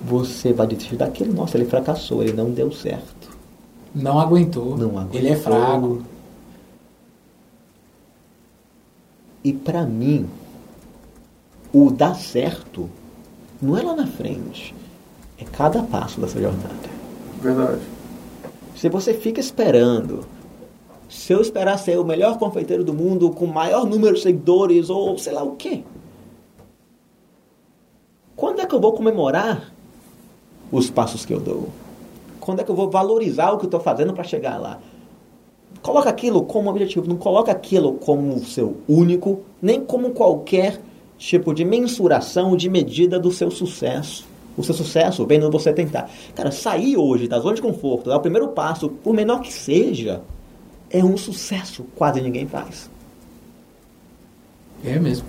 [0.03, 1.33] você vai desistir daquilo.
[1.33, 3.29] Nossa, ele fracassou, ele não deu certo.
[3.93, 4.77] Não aguentou.
[4.77, 5.19] Não aguentou.
[5.19, 6.01] Ele é fraco.
[9.43, 10.27] E para mim,
[11.73, 12.89] o dar certo
[13.61, 14.73] não é lá na frente,
[15.37, 16.89] é cada passo dessa jornada.
[17.41, 17.81] Verdade.
[18.75, 20.25] Se você fica esperando,
[21.11, 24.89] se eu esperar ser o melhor confeiteiro do mundo com o maior número de seguidores
[24.89, 25.83] ou sei lá o quê,
[28.33, 29.73] quando é que eu vou comemorar
[30.71, 31.67] os passos que eu dou?
[32.39, 34.79] Quando é que eu vou valorizar o que eu estou fazendo para chegar lá?
[35.81, 40.79] Coloca aquilo como objetivo, não coloca aquilo como seu único, nem como qualquer
[41.17, 44.25] tipo de mensuração, de medida do seu sucesso.
[44.57, 46.09] O seu sucesso vem no você tentar.
[46.33, 50.21] Cara, sair hoje da zona de conforto, dar o primeiro passo, por menor que seja,
[50.91, 51.85] é um sucesso.
[51.95, 52.89] Quase ninguém faz.
[54.83, 55.27] É mesmo.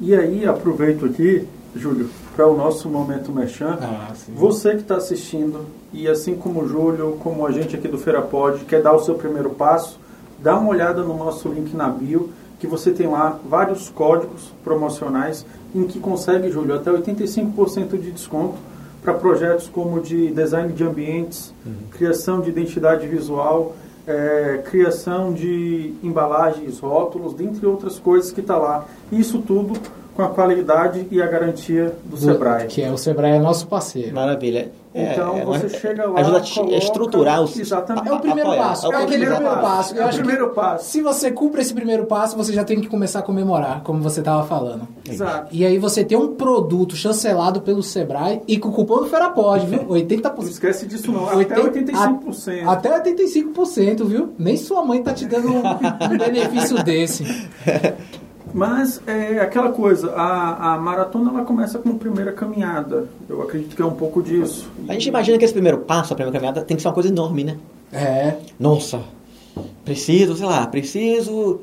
[0.00, 3.78] E aí, aproveito aqui, Júlio, para o nosso momento merchan.
[3.80, 4.12] Ah.
[4.34, 8.22] Você que está assistindo, e assim como o Júlio, como a gente aqui do Feira
[8.22, 9.98] Pod, quer dar o seu primeiro passo,
[10.38, 15.44] dá uma olhada no nosso link na bio, que você tem lá vários códigos promocionais
[15.74, 18.56] em que consegue, Júlio, até 85% de desconto
[19.02, 21.54] para projetos como de design de ambientes,
[21.90, 23.74] criação de identidade visual,
[24.06, 28.86] é, criação de embalagens, rótulos, dentre outras coisas que está lá.
[29.10, 29.78] Isso tudo
[30.20, 32.66] com a qualidade e a garantia do, Sebrae.
[32.66, 34.14] Que é o Sebrae é nosso parceiro.
[34.14, 34.70] Maravilha.
[34.92, 37.56] É, Então é, você é, chega lá, Ajuda a coloca- estruturar os.
[37.56, 38.08] Exatamente.
[38.08, 38.86] É o primeiro apoiar, passo.
[38.86, 39.04] É, apoiar.
[39.04, 39.96] aquele primeiro passo.
[39.96, 40.84] É o que primeiro passo.
[40.90, 44.18] Se você cumpre esse primeiro passo, você já tem que começar a comemorar, como você
[44.18, 44.88] estava falando.
[45.08, 45.46] Exato.
[45.52, 49.64] E aí você tem um produto chancelado pelo Sebrae e com o cupom do Ferapod,
[49.64, 49.84] viu?
[49.88, 50.32] 80%.
[50.38, 52.66] Não esquece disso não, até 80 85%.
[52.66, 54.34] a- Até 85%, viu?
[54.36, 57.24] Nem sua mãe tá te dando um, um benefício desse.
[58.52, 63.08] Mas é aquela coisa, a, a maratona ela começa com a primeira caminhada.
[63.28, 64.70] Eu acredito que é um pouco disso.
[64.88, 67.08] A gente imagina que esse primeiro passo, a primeira caminhada, tem que ser uma coisa
[67.08, 67.56] enorme, né?
[67.92, 68.36] É.
[68.58, 69.00] Nossa,
[69.84, 71.60] preciso, sei lá, preciso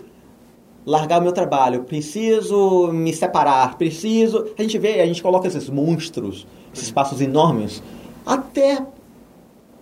[0.85, 4.47] largar o meu trabalho, preciso me separar, preciso.
[4.57, 7.83] A gente vê, a gente coloca esses monstros, esses passos enormes,
[8.25, 8.81] até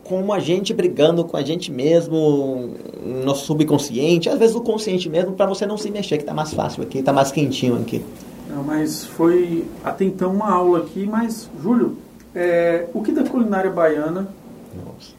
[0.05, 5.09] como a gente brigando com a gente mesmo, no nosso subconsciente, às vezes no consciente
[5.09, 8.05] mesmo, para você não se mexer, que tá mais fácil aqui, tá mais quentinho aqui.
[8.47, 11.97] Não, mas foi até então uma aula aqui, mas, Júlio,
[12.35, 14.27] é, o que da culinária baiana
[14.75, 15.13] Nossa.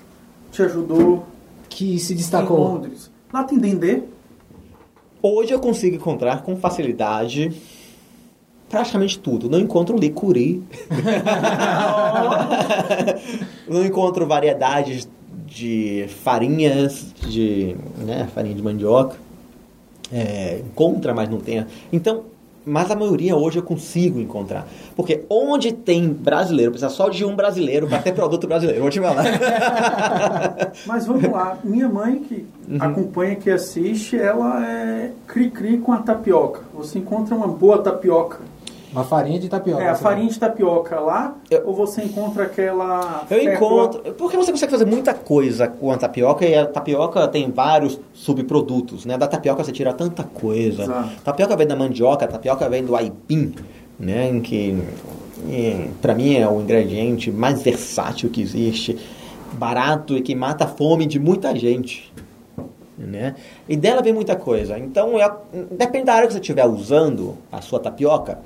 [0.52, 1.26] te ajudou
[1.68, 2.56] Que se em destacou.
[2.56, 3.10] Londres?
[3.32, 4.04] Lá tem dendê?
[5.20, 7.52] Hoje eu consigo encontrar com facilidade
[8.68, 9.48] praticamente tudo.
[9.48, 10.62] Não encontro licuri.
[13.68, 15.08] Não encontro variedades
[15.46, 19.16] de farinhas, de né, farinha de mandioca.
[20.12, 21.66] É, encontra, mas não tem.
[21.92, 22.22] Então,
[22.64, 24.66] mas a maioria hoje eu consigo encontrar.
[24.94, 28.82] Porque onde tem brasileiro, precisa só de um brasileiro para ter produto brasileiro.
[28.82, 29.24] Vou te falar.
[30.86, 32.78] Mas vamos lá, minha mãe que Uhum.
[32.80, 36.62] acompanha, que assiste, ela é cri-cri com a tapioca.
[36.74, 38.40] Você encontra uma boa tapioca
[38.96, 39.82] Uma farinha de tapioca.
[39.82, 43.26] É, a você farinha de tapioca lá, Eu- ou você encontra aquela...
[43.30, 44.14] Eu fécula- encontro.
[44.14, 49.04] Porque você consegue fazer muita coisa com a tapioca e a tapioca tem vários subprodutos,
[49.04, 49.18] né?
[49.18, 50.84] Da tapioca você tira tanta coisa.
[50.84, 51.10] Exato.
[51.22, 53.54] Tapioca vem da mandioca, tapioca vem do aipim,
[54.00, 54.30] né?
[54.30, 54.74] Em que,
[56.00, 58.98] pra mim, é o ingrediente mais versátil que existe,
[59.52, 62.10] barato e que mata a fome de muita gente.
[62.98, 63.34] Né?
[63.68, 64.78] E dela vem muita coisa.
[64.78, 65.30] Então, é-
[65.70, 68.38] depende da área que você estiver usando a sua tapioca,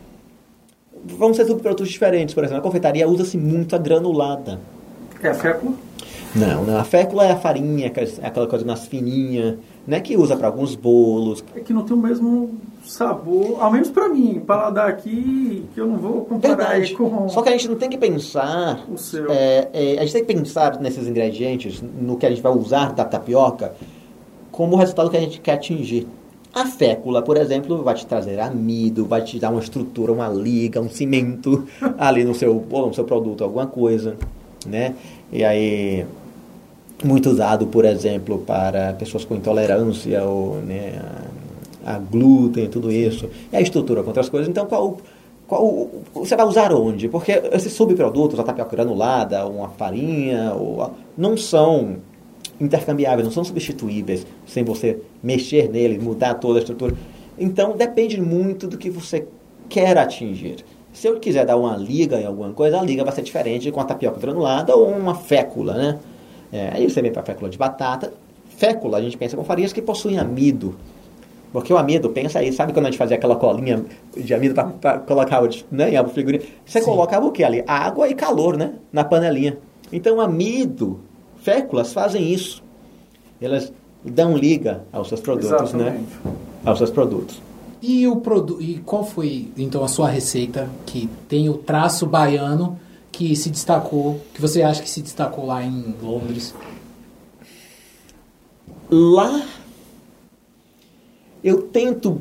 [1.04, 2.34] vão ser subprodutos diferentes.
[2.34, 4.60] Por exemplo, a confeitaria usa-se muito a granulada.
[5.22, 5.72] É a fécula?
[6.34, 9.98] Não, não, a fécula é a farinha, aquela- aquela coisa mais fininha, né?
[10.00, 11.42] Que usa para alguns bolos.
[11.56, 12.50] É que não tem o mesmo
[12.84, 16.94] sabor, ao menos pra mim, paladar aqui, que eu não vou comparar Verdade.
[16.94, 17.28] com...
[17.28, 18.84] Só que a gente não tem que pensar.
[18.88, 19.26] O seu.
[19.30, 22.92] é, é, a gente tem que pensar nesses ingredientes, no que a gente vai usar
[22.92, 23.72] da tapioca,
[24.52, 26.06] como o resultado que a gente quer atingir.
[26.52, 30.80] A fécula, por exemplo, vai te trazer amido, vai te dar uma estrutura, uma liga,
[30.80, 34.16] um cimento ali no seu, no seu produto, alguma coisa,
[34.66, 34.94] né?
[35.32, 36.04] E aí,
[37.04, 41.00] muito usado, por exemplo, para pessoas com intolerância ou né,
[41.84, 43.30] a, a glúten, tudo isso.
[43.52, 44.48] E a estrutura com outras coisas.
[44.48, 44.98] Então, qual,
[45.46, 47.08] qual você vai usar onde?
[47.08, 51.98] Porque esses subprodutos, a tapioca granulada, uma farinha, ou não são
[52.60, 56.94] intercambiáveis, não são substituíveis sem você mexer nele, mudar toda a estrutura.
[57.38, 59.26] Então, depende muito do que você
[59.68, 60.56] quer atingir.
[60.92, 63.80] Se eu quiser dar uma liga em alguma coisa, a liga vai ser diferente com
[63.80, 65.98] a tapioca granulada ou uma fécula, né?
[66.52, 68.12] É, aí você vem para a fécula de batata.
[68.48, 70.74] Fécula, a gente pensa com farinhas que possuem amido.
[71.52, 73.84] Porque o amido, pensa aí, sabe quando a gente fazia aquela colinha
[74.16, 75.40] de amido para colocar
[75.70, 76.44] né, em água figurina?
[76.64, 76.84] Você Sim.
[76.84, 77.62] colocava o que ali?
[77.66, 78.74] Água e calor, né?
[78.92, 79.58] Na panelinha.
[79.92, 81.00] Então, amido,
[81.36, 82.62] féculas fazem isso.
[83.40, 83.72] Elas
[84.04, 85.88] dão liga aos seus produtos, né?
[85.88, 86.12] Exatamente.
[86.64, 87.40] Aos seus produtos.
[87.82, 92.78] E o produto e qual foi então a sua receita que tem o traço baiano
[93.10, 96.54] que se destacou, que você acha que se destacou lá em Londres?
[98.90, 99.42] Lá,
[101.42, 102.20] eu tento.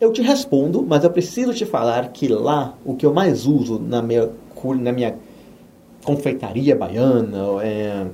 [0.00, 3.80] Eu te respondo, mas eu preciso te falar que lá o que eu mais uso
[3.80, 5.16] na minha, cul- na minha
[6.04, 8.06] confeitaria baiana é,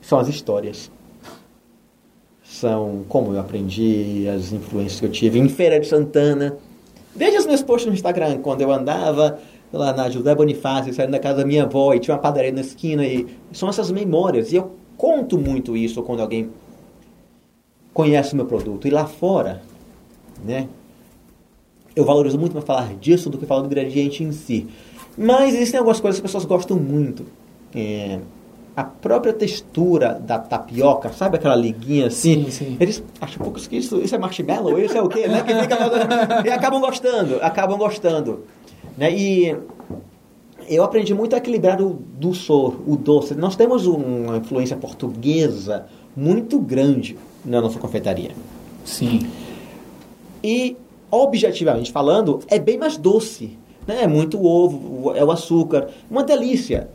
[0.00, 0.90] são as histórias.
[2.62, 6.56] São como eu aprendi, as influências que eu tive em Feira de Santana.
[7.12, 9.40] Desde os meus posts no Instagram, quando eu andava
[9.72, 12.60] lá na José Bonifácio, saindo da casa da minha avó e tinha uma padaria na
[12.60, 13.04] esquina.
[13.04, 14.52] E são essas memórias.
[14.52, 16.50] E eu conto muito isso quando alguém
[17.92, 18.86] conhece o meu produto.
[18.86, 19.60] E lá fora,
[20.44, 20.68] né?
[21.96, 24.68] Eu valorizo muito mais falar disso do que falar do ingrediente em si.
[25.18, 27.26] Mas existem algumas coisas que as pessoas gostam muito.
[27.74, 28.20] É,
[28.74, 32.44] a própria textura da tapioca, sabe aquela liguinha assim?
[32.44, 32.76] Sim, sim.
[32.80, 35.28] Eles acham pouco que isso, isso é marshmallow, isso é o quê?
[35.28, 35.42] Né?
[35.42, 38.44] Que fica- e acabam gostando, acabam gostando.
[38.96, 39.12] Né?
[39.12, 39.56] E
[40.68, 43.34] eu aprendi muito a equilibrar o doçor, o doce.
[43.34, 48.30] Nós temos uma influência portuguesa muito grande na nossa confeitaria.
[48.84, 49.20] Sim.
[50.42, 50.76] E,
[51.10, 53.58] objetivamente falando, é bem mais doce.
[53.86, 54.02] Né?
[54.04, 55.88] É muito ovo, é o açúcar.
[56.10, 56.88] Uma delícia.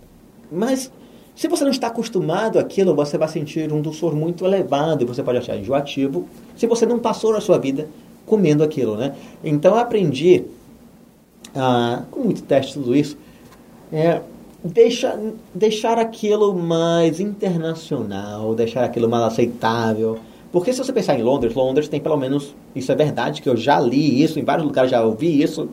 [0.51, 0.91] Mas,
[1.37, 5.21] se você não está acostumado àquilo, você vai sentir um doçor muito elevado e você
[5.21, 7.87] pode achar enjoativo se você não passou a sua vida
[8.25, 8.97] comendo aquilo.
[8.97, 9.15] Né?
[9.43, 10.45] Então, eu aprendi,
[11.55, 13.15] ah, com muito teste tudo isso,
[13.93, 14.19] é,
[14.63, 15.15] deixa,
[15.53, 20.17] deixar aquilo mais internacional, deixar aquilo mais aceitável.
[20.51, 23.55] Porque se você pensar em Londres, Londres tem pelo menos, isso é verdade, que eu
[23.55, 25.69] já li isso, em vários lugares já ouvi isso,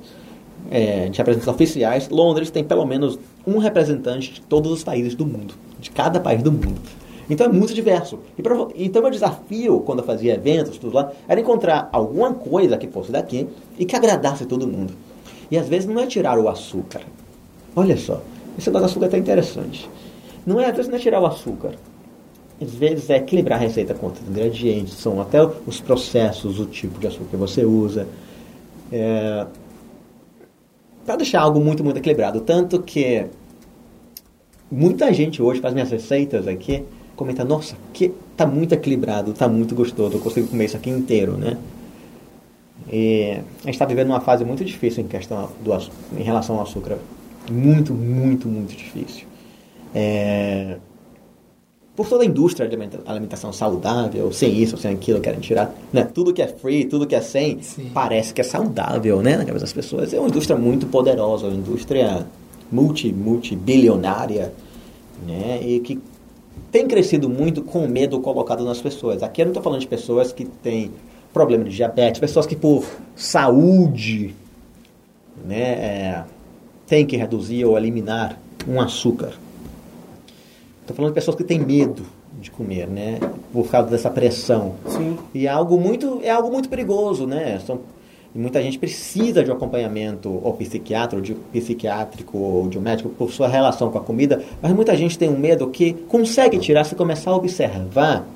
[0.71, 5.25] é, de representantes oficiais, Londres tem pelo menos um representante de todos os países do
[5.27, 6.81] mundo, de cada país do mundo.
[7.29, 8.19] Então é muito diverso.
[8.39, 12.77] E pra- então meu desafio, quando eu fazia eventos, tudo lá, era encontrar alguma coisa
[12.77, 13.47] que fosse daqui
[13.79, 14.93] e que agradasse todo mundo.
[15.51, 17.01] E às vezes não é tirar o açúcar.
[17.77, 18.21] Olha só,
[18.59, 19.89] esse negócio do açúcar é até interessante.
[20.47, 21.73] Não é, às vezes não é tirar o açúcar.
[22.61, 27.01] Às vezes é equilibrar a receita com outros ingredientes, são até os processos, o tipo
[27.01, 28.07] de açúcar que você usa.
[28.93, 29.47] É,
[31.05, 32.41] para deixar algo muito, muito equilibrado.
[32.41, 33.27] Tanto que
[34.71, 36.85] muita gente hoje faz minhas receitas aqui,
[37.15, 41.37] comenta, nossa, que tá muito equilibrado, tá muito gostoso, eu consigo comer isso aqui inteiro,
[41.37, 41.57] né?
[42.91, 45.73] E a gente está vivendo uma fase muito difícil em questão do
[46.19, 46.99] em relação ao açúcar.
[47.51, 49.27] Muito, muito, muito difícil.
[49.95, 50.77] É,
[51.97, 55.73] por toda a indústria de alimenta- alimentação saudável, sem isso, sem aquilo, querem tirar.
[55.93, 56.03] Né?
[56.05, 57.91] Tudo que é free, tudo que é sem, Sim.
[57.95, 59.37] parece que é saudável, né?
[59.37, 60.13] Na cabeça das pessoas.
[60.13, 62.27] É uma indústria muito poderosa, uma indústria
[62.73, 64.53] multi, multibilionária,
[65.27, 65.61] né?
[65.63, 66.01] E que
[66.73, 69.23] tem crescido muito com o medo colocado nas pessoas.
[69.23, 70.91] Aqui eu não estou falando de pessoas que têm
[71.33, 72.85] problema de diabetes, pessoas que por
[73.15, 74.35] saúde
[75.45, 76.25] né, é,
[76.87, 78.39] tem que reduzir ou eliminar
[78.69, 79.33] um açúcar.
[80.85, 82.03] Estou falando de pessoas que têm medo
[82.39, 83.19] de comer, né?
[83.51, 84.75] Por causa dessa pressão.
[84.87, 85.17] Sim.
[85.33, 87.59] E é algo muito, é algo muito perigoso, né?
[87.67, 87.81] São,
[88.35, 93.33] muita gente precisa de um acompanhamento ou psiquiátrico, de psiquiátrico ou de um médico por
[93.33, 96.95] sua relação com a comida, mas muita gente tem um medo que consegue tirar se
[96.95, 98.27] começar a observar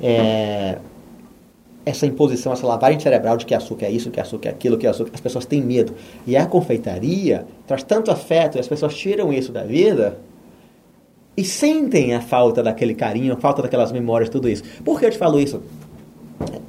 [0.00, 0.78] é,
[1.84, 4.86] essa imposição, essa lavagem cerebral de que açúcar é isso, que açúcar é aquilo, que
[4.86, 5.10] açúcar.
[5.12, 5.92] As pessoas têm medo.
[6.24, 10.27] E a confeitaria traz tanto afeto e as pessoas tiram isso da vida
[11.38, 14.64] e sentem a falta daquele carinho, a falta daquelas memórias, tudo isso.
[14.84, 15.62] Por que eu te falo isso?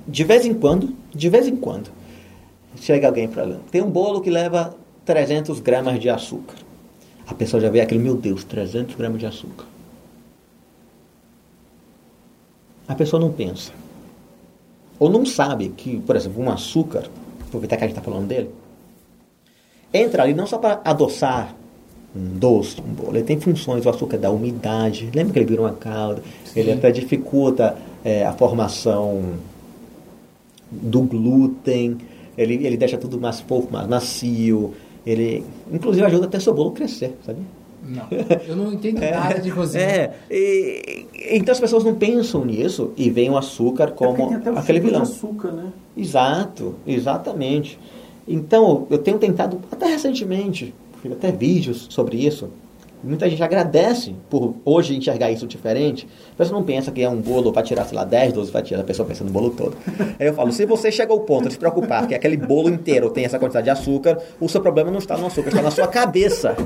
[0.08, 1.90] De vez em quando, de vez em quando,
[2.80, 3.58] chega alguém para lá.
[3.72, 6.54] Tem um bolo que leva 300 gramas de açúcar.
[7.26, 9.66] A pessoa já vê aquele, meu Deus, 300 gramas de açúcar.
[12.88, 13.72] A pessoa não pensa.
[15.00, 17.10] Ou não sabe que, por exemplo, um açúcar,
[17.42, 18.52] aproveitar que a gente está falando dele,
[19.92, 21.56] entra ali não só para adoçar
[22.16, 23.16] um doce, um bolo.
[23.16, 25.10] Ele tem funções, o açúcar da umidade.
[25.14, 26.22] Lembra que ele vira uma calda?
[26.46, 26.60] Sim.
[26.60, 29.34] Ele até dificulta é, a formação
[30.72, 31.98] do glúten.
[32.38, 34.74] Ele, ele deixa tudo mais fofo, mais macio.
[35.06, 37.40] Ele, inclusive, ajuda até seu bolo crescer, sabe?
[37.82, 38.06] Não,
[38.48, 39.84] eu não entendo é, nada de cozinha.
[39.84, 44.60] É, e, então as pessoas não pensam nisso e veem o açúcar é como é
[44.60, 45.02] aquele vilão.
[45.02, 45.72] açúcar, né?
[45.96, 47.80] Exato, exatamente.
[48.28, 52.50] Então, eu tenho tentado, até recentemente, fiz até vídeos sobre isso.
[53.02, 56.06] Muita gente agradece por hoje enxergar isso diferente.
[56.34, 58.80] A pessoa não pensa que é um bolo, vai tirar, sei lá, 10, 12 fatias,
[58.80, 59.78] a pessoa pensa no bolo todo.
[60.20, 63.10] Aí eu falo, se você chega ao ponto de se preocupar que aquele bolo inteiro
[63.10, 65.88] tem essa quantidade de açúcar, o seu problema não está no açúcar, está na sua
[65.88, 66.58] cabeça.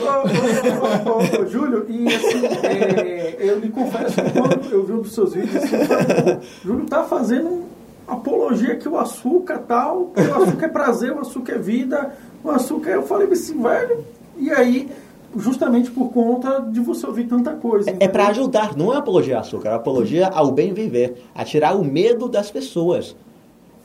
[0.00, 5.02] ô, ô, ô, Júlio, e assim, é, eu lhe confesso que quando eu vi um
[5.02, 7.66] dos seus vídeos, assim, falei, Júlio tá fazendo
[8.08, 12.12] apologia que o açúcar tal, o açúcar é prazer, o açúcar é vida,
[12.42, 14.04] o açúcar, eu falei assim, velho,
[14.36, 14.88] e aí,
[15.36, 17.90] justamente por conta de você ouvir tanta coisa.
[17.90, 21.44] É, é para ajudar, não é apologia ao açúcar, é apologia ao bem viver, a
[21.44, 23.16] tirar o medo das pessoas.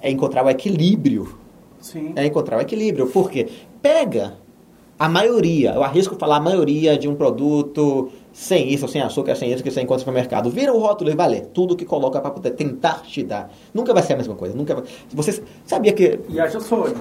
[0.02, 1.38] É encontrar o equilíbrio.
[1.80, 2.14] Sim.
[2.16, 3.48] É encontrar o equilíbrio, porque
[3.82, 4.34] pega
[5.00, 9.52] a maioria, eu arrisco falar a maioria de um produto sem isso, sem açúcar, sem
[9.52, 10.50] isso que você encontra no supermercado.
[10.50, 13.52] Vira o rótulo e vale tudo que coloca para poder tentar te dar.
[13.74, 14.56] Nunca vai ser a mesma coisa.
[14.56, 14.84] Nunca vai...
[15.14, 16.20] Você sabia que.
[16.30, 16.98] E haja sódio.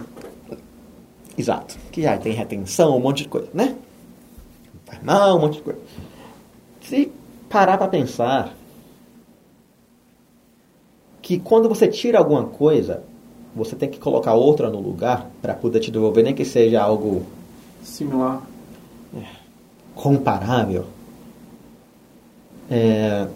[1.37, 1.77] Exato.
[1.91, 3.77] Que já tem retenção, um monte de coisa, né?
[4.85, 5.81] Faz mal, um monte de coisa.
[6.83, 7.11] Se
[7.49, 8.55] parar para pensar
[11.21, 13.03] que quando você tira alguma coisa,
[13.55, 17.25] você tem que colocar outra no lugar para poder te devolver, nem que seja algo
[17.83, 18.43] similar,
[19.17, 19.25] é,
[19.95, 20.87] comparável.
[22.71, 23.29] É,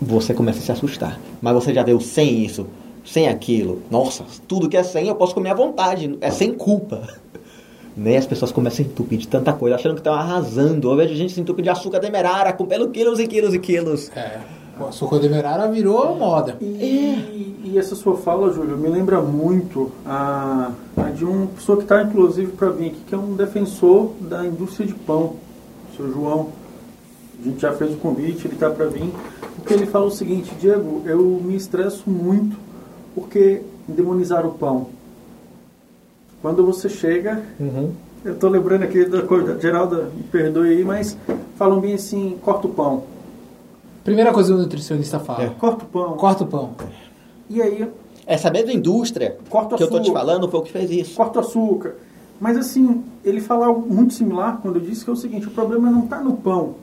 [0.00, 1.20] você começa a se assustar.
[1.40, 2.66] Mas você já viu sem isso,
[3.04, 3.82] sem aquilo.
[3.90, 6.16] Nossa, tudo que é sem eu posso comer à vontade.
[6.20, 7.08] É sem culpa.
[7.96, 8.16] Né?
[8.16, 10.88] As pessoas começam a entupir de tanta coisa, achando que estão arrasando.
[10.88, 14.08] Eu vejo gente se entupir de açúcar demerara, com pelo quilos e quilos e quilos.
[14.14, 14.38] É,
[14.78, 16.56] o açúcar demerara virou moda.
[16.60, 17.68] E, é.
[17.68, 22.00] e, essa sua fala, Júlio, me lembra muito a, a de uma pessoa que está,
[22.00, 25.34] inclusive, para vir aqui, que é um defensor da indústria de pão,
[25.92, 26.50] o seu João.
[27.40, 29.12] A gente já fez o convite, ele está para vir.
[29.56, 32.56] Porque ele fala o seguinte, Diego, eu me estresso muito
[33.18, 34.86] porque demonizar o pão.
[36.40, 37.92] Quando você chega, uhum.
[38.24, 41.16] eu estou lembrando aqui da coisa, Geralda, me perdoe aí, mas
[41.56, 43.02] falam bem assim, corta o pão.
[44.04, 45.44] Primeira coisa que o nutricionista fala.
[45.44, 45.48] É.
[45.48, 46.16] Corta o pão.
[46.16, 46.70] Corta o pão.
[47.50, 47.88] E aí...
[48.24, 51.16] Essa mesma indústria corta que açúcar, eu estou te falando foi o que fez isso.
[51.16, 51.96] Corta o açúcar.
[52.40, 55.50] Mas assim, ele fala algo muito similar quando eu disse que é o seguinte, o
[55.50, 56.74] problema não está no pão.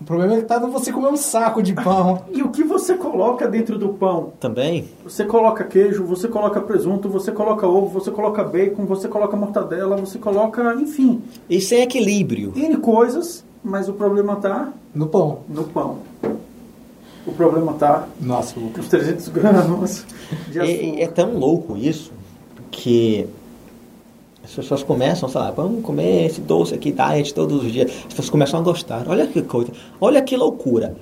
[0.00, 2.22] O problema é que tá você comer um saco de pão.
[2.32, 4.32] e o que você coloca dentro do pão?
[4.40, 4.88] Também.
[5.04, 9.96] Você coloca queijo, você coloca presunto, você coloca ovo, você coloca bacon, você coloca mortadela,
[9.96, 11.22] você coloca, enfim.
[11.48, 12.52] Isso é equilíbrio.
[12.56, 15.40] N coisas, mas o problema tá no pão.
[15.48, 15.98] No pão.
[17.26, 20.06] O problema tá Nossa, nos 300 gramas
[20.48, 20.98] de açúcar.
[20.98, 22.10] É, é tão louco isso
[22.70, 23.28] que
[24.50, 27.88] as pessoas começam, sei lá, vamos comer esse doce aqui, diet todos os dias.
[27.88, 29.08] As pessoas começam a gostar.
[29.08, 29.70] Olha que coisa,
[30.00, 30.96] olha que loucura.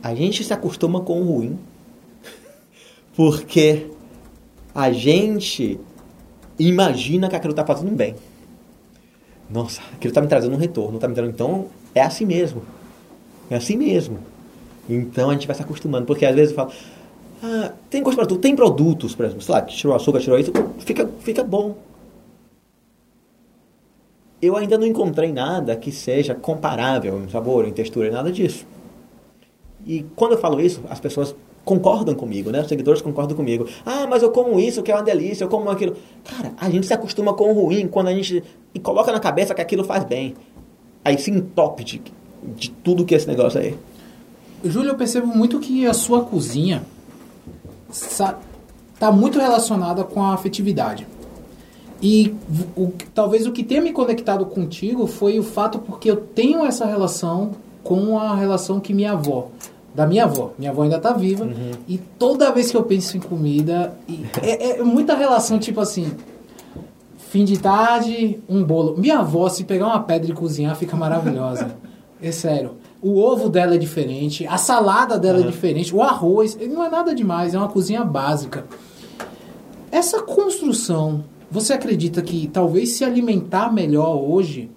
[0.00, 1.58] A gente se acostuma com o ruim,
[3.16, 3.88] porque
[4.72, 5.80] a gente
[6.60, 8.14] imagina que aquilo está fazendo bem.
[9.50, 11.34] Nossa, aquilo está me trazendo um retorno, está me trazendo.
[11.34, 12.62] Então, é assim mesmo.
[13.50, 14.18] É assim mesmo.
[14.88, 16.70] Então a gente vai se acostumando, porque às vezes fala,
[17.42, 20.52] ah, tem gosto para tudo, tem produtos, por exemplo, sei lá, tirou açúcar, tirou isso,
[20.78, 21.89] fica, fica bom
[24.40, 28.66] eu ainda não encontrei nada que seja comparável em sabor, em textura, nada disso.
[29.86, 31.34] E quando eu falo isso, as pessoas
[31.64, 32.60] concordam comigo, né?
[32.60, 33.66] Os seguidores concordam comigo.
[33.84, 35.96] Ah, mas eu como isso, que é uma delícia, eu como aquilo.
[36.24, 38.42] Cara, a gente se acostuma com o ruim quando a gente
[38.74, 40.34] e coloca na cabeça que aquilo faz bem.
[41.04, 42.02] Aí se entope de,
[42.56, 43.76] de tudo que é esse negócio aí.
[44.64, 46.82] Júlio, eu percebo muito que a sua cozinha
[47.90, 51.06] está muito relacionada com a afetividade.
[52.02, 52.34] E
[52.76, 56.86] o, talvez o que tenha me conectado contigo foi o fato porque eu tenho essa
[56.86, 59.48] relação com a relação que minha avó,
[59.94, 61.72] da minha avó, minha avó ainda está viva, uhum.
[61.88, 63.94] e toda vez que eu penso em comida,
[64.42, 66.12] é, é, muita relação, tipo assim,
[67.16, 68.96] fim de tarde, um bolo.
[68.96, 71.76] Minha avó, se pegar uma pedra e cozinhar, fica maravilhosa.
[72.22, 72.72] É sério.
[73.00, 75.44] O ovo dela é diferente, a salada dela uhum.
[75.44, 78.66] é diferente, o arroz, não é nada demais, é uma cozinha básica.
[79.90, 84.70] Essa construção, você acredita que talvez se alimentar melhor hoje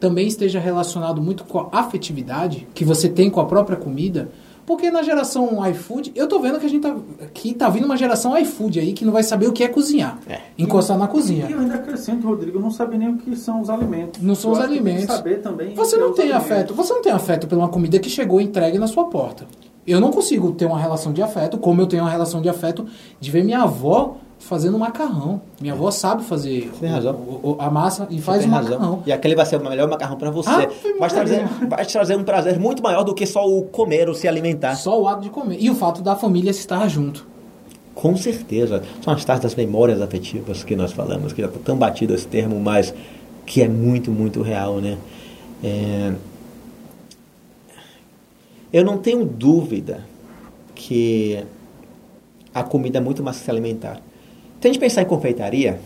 [0.00, 4.30] também esteja relacionado muito com a afetividade que você tem com a própria comida?
[4.66, 6.96] Porque na geração iFood, eu tô vendo que a gente tá.
[7.32, 10.18] Que tá vindo uma geração iFood aí que não vai saber o que é cozinhar.
[10.28, 10.40] É.
[10.58, 11.46] Encostar na cozinha.
[11.48, 14.20] E eu ainda acrescento, Rodrigo, eu não sabia nem o que são os alimentos.
[14.20, 15.04] Não são eu os alimentos.
[15.04, 15.72] saber também.
[15.74, 16.74] Você não tem afeto.
[16.74, 19.46] Você não tem afeto por uma comida que chegou entregue na sua porta.
[19.86, 22.84] Eu não consigo ter uma relação de afeto, como eu tenho uma relação de afeto
[23.20, 25.40] de ver minha avó fazendo macarrão.
[25.60, 27.14] Minha avó sabe fazer tem razão.
[27.14, 28.78] O, o, a massa e faz o macarrão.
[28.78, 29.02] Razão.
[29.06, 30.50] E aquele vai ser o melhor macarrão para você.
[30.50, 30.68] Ah,
[30.98, 34.14] vai, trazer, vai te trazer um prazer muito maior do que só o comer ou
[34.14, 34.76] se alimentar.
[34.76, 35.58] Só o ato de comer.
[35.60, 37.26] E o fato da família estar junto.
[37.94, 38.82] Com certeza.
[39.02, 42.26] São as tais das memórias afetivas que nós falamos, que já está tão batido esse
[42.26, 42.94] termo, mas
[43.46, 44.98] que é muito, muito real, né?
[45.64, 46.12] É...
[48.72, 50.04] Eu não tenho dúvida
[50.74, 51.42] que
[52.54, 54.00] a comida é muito mais que se alimentar.
[54.66, 55.78] Se a gente pensar em confeitaria,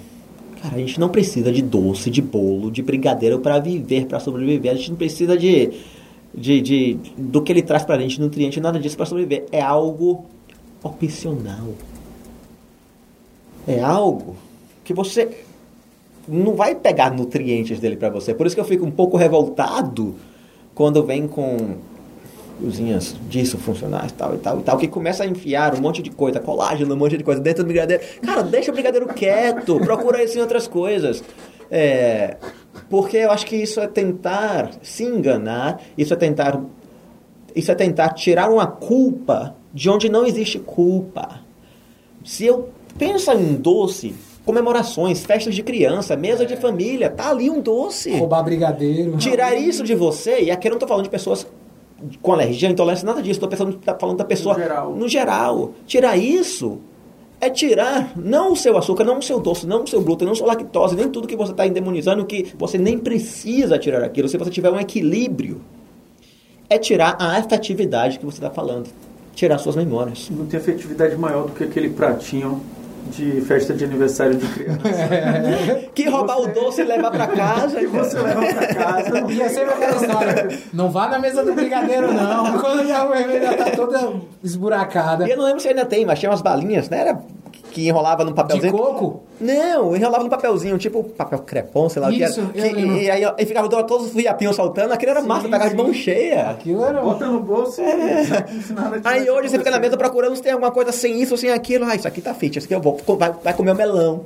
[0.62, 4.72] cara, a gente não precisa de doce, de bolo, de brigadeiro para viver, para sobreviver.
[4.72, 5.70] A gente não precisa de,
[6.34, 9.44] de, de do que ele traz para a gente, nutriente, nada disso para sobreviver.
[9.52, 10.24] É algo
[10.82, 11.74] opcional.
[13.68, 14.34] É algo
[14.82, 15.28] que você
[16.26, 18.32] não vai pegar nutrientes dele para você.
[18.32, 20.14] Por isso que eu fico um pouco revoltado
[20.74, 21.76] quando vem com
[22.60, 26.10] cozinhas disso funcionais, tal e tal e tal, que começa a enfiar um monte de
[26.10, 28.02] coisa, colágeno, um monte de coisa dentro do brigadeiro.
[28.22, 31.22] Cara, deixa o brigadeiro quieto, procura isso em outras coisas.
[31.70, 32.36] É,
[32.88, 36.60] porque eu acho que isso é tentar se enganar, isso é tentar
[37.54, 41.40] isso é tentar tirar uma culpa de onde não existe culpa.
[42.24, 46.46] Se eu penso em doce, comemorações, festas de criança, mesa é.
[46.46, 48.10] de família, tá ali um doce.
[48.16, 49.16] Roubar brigadeiro.
[49.16, 51.46] Tirar isso de você, e aqui eu não tô falando de pessoas
[52.20, 53.32] com alergia, intolerância, nada disso.
[53.38, 54.94] Estou pensando, tá falando da pessoa no geral.
[54.96, 55.74] no geral.
[55.86, 56.80] Tirar isso
[57.40, 60.32] é tirar não o seu açúcar, não o seu doce, não o seu glúten, não
[60.32, 64.28] a sua lactose, nem tudo que você está endemonizando, que você nem precisa tirar aquilo,
[64.28, 65.60] se você tiver um equilíbrio.
[66.68, 68.88] É tirar a afetividade que você está falando.
[69.34, 70.28] Tirar suas memórias.
[70.30, 72.60] Não tem afetividade maior do que aquele pratinho
[73.08, 74.88] de festa de aniversário de criança.
[74.88, 75.90] É.
[75.94, 76.50] Que roubar você...
[76.50, 77.80] o doce e levar para casa.
[77.80, 79.20] e você leva para casa.
[79.32, 80.58] Ia ser aquela história.
[80.72, 82.58] Não vá na mesa do brigadeiro, não.
[82.58, 85.26] Quando a vermelha tá toda esburacada.
[85.26, 87.00] E eu não lembro se ainda tem, mas tinha umas balinhas, né?
[87.00, 87.20] Era
[87.70, 88.72] que enrolava num papelzinho.
[88.72, 89.22] De coco?
[89.40, 92.74] Não, enrolava num papelzinho, tipo papel crepom, sei lá Isso, que era.
[92.74, 95.76] Que, e, aí e ficava todos os fiapinhos saltando, aquilo era sim, massa, pegava de
[95.76, 96.50] mão cheia.
[96.50, 97.00] Aquilo era.
[97.00, 98.44] Bota no bolso é.
[99.04, 101.50] Aí hoje você fica na mesa procurando se tem alguma coisa sem isso ou sem
[101.50, 101.84] aquilo.
[101.86, 102.98] Ah, isso aqui tá fit, isso aqui eu vou.
[103.16, 104.24] Vai, vai comer o um melão.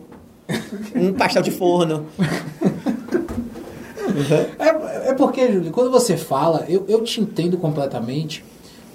[0.94, 2.06] um pastel de forno.
[4.58, 8.44] É, é porque, Júlio, quando você fala, eu, eu te entendo completamente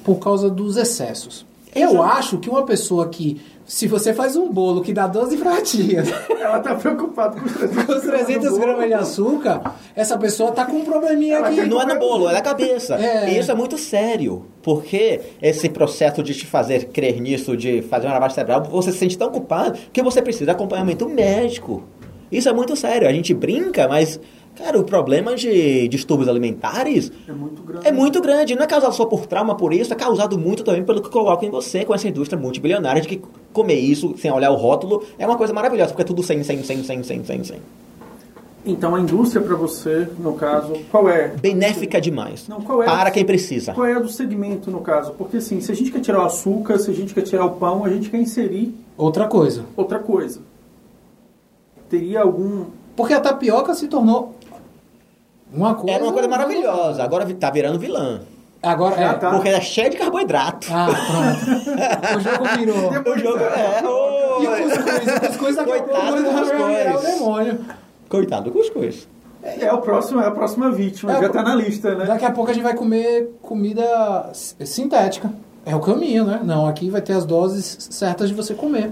[0.04, 1.46] por causa dos excessos.
[1.76, 6.10] Eu acho que uma pessoa que se você faz um bolo que dá 12 fatias.
[6.42, 9.76] Ela tá preocupada com os 300, com os 300 gramas de açúcar.
[9.96, 11.62] Essa pessoa tá com um probleminha ela aqui.
[11.68, 12.96] Não é no bolo, é na cabeça.
[12.96, 13.30] É.
[13.30, 14.48] E isso é muito sério.
[14.64, 18.98] Porque esse processo de te fazer crer nisso, de fazer uma lavagem cerebral, você se
[18.98, 21.84] sente tão culpado que você precisa de acompanhamento médico.
[22.32, 23.08] Isso é muito sério.
[23.08, 24.20] A gente brinca, mas
[24.60, 27.88] Cara, o problema de distúrbios alimentares é muito grande.
[27.88, 28.56] É muito grande.
[28.56, 31.48] Não é causado só por trauma, por isso, é causado muito também pelo que colocam
[31.48, 33.22] em você com essa indústria multibilionária de que
[33.54, 36.62] comer isso sem olhar o rótulo é uma coisa maravilhosa, porque é tudo sem, sem,
[36.62, 37.58] sem, sem, sem, sem, sem.
[38.66, 41.30] Então a indústria para você, no caso, qual é?
[41.30, 42.46] Benéfica demais.
[42.50, 43.74] Não, qual é para quem precisa.
[43.74, 45.14] Qual é a do segmento, no caso?
[45.18, 47.52] Porque assim, se a gente quer tirar o açúcar, se a gente quer tirar o
[47.52, 49.64] pão, a gente quer inserir outra coisa.
[49.78, 50.42] Outra coisa.
[51.90, 52.66] Teria algum
[53.00, 54.36] porque a tapioca se tornou
[55.52, 58.22] uma coisa, Era uma coisa maravilhosa, agora tá virando vilã.
[58.62, 59.14] Agora é.
[59.14, 59.32] Tá.
[59.32, 60.68] Porque é cheio de carboidrato.
[60.72, 61.70] Ah, pronto.
[62.18, 62.90] o jogo virou.
[62.90, 63.82] o jogo é.
[63.86, 65.16] Oh, e o cuscuz?
[65.16, 66.76] O cuscuz da Coitado do cuscuz.
[66.76, 67.60] É o demônio.
[68.10, 69.08] Coitado do cuscuz.
[69.42, 72.06] É, é, o próximo, é a próxima vítima, é, já tá na lista, né?
[72.06, 75.32] Daqui a pouco a gente vai comer comida sintética.
[75.66, 76.42] É o caminho, né?
[76.44, 78.92] Não, aqui vai ter as doses certas de você comer.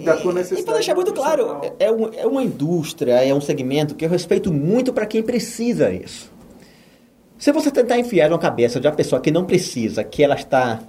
[0.00, 1.76] Da tua E necessidade para deixar muito claro, nutricional.
[1.78, 5.92] é, um- é uma indústria, é um segmento que eu respeito muito para quem precisa
[5.92, 6.32] isso.
[7.38, 10.80] Se você tentar enfiar na cabeça de uma pessoa que não precisa, que ela está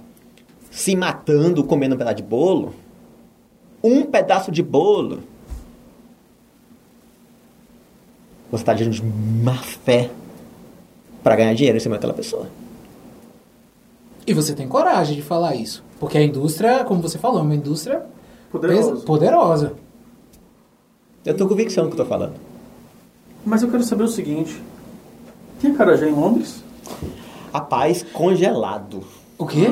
[0.70, 2.74] se matando comendo um pedaço de bolo,
[3.82, 5.22] um pedaço de bolo,
[8.50, 10.10] você está agindo de má fé
[11.22, 12.48] para ganhar dinheiro em cima daquela pessoa.
[14.26, 15.84] E você tem coragem de falar isso.
[16.00, 18.02] Porque a indústria, como você falou, é uma indústria
[18.58, 18.90] Poderoso.
[18.92, 19.72] pesa- poderosa.
[21.24, 22.34] Eu tenho convicção do que eu estou falando.
[23.44, 24.60] Mas eu quero saber o seguinte:
[25.60, 26.62] tem acarajé em Londres?
[27.52, 29.02] Rapaz, congelado.
[29.38, 29.68] O quê?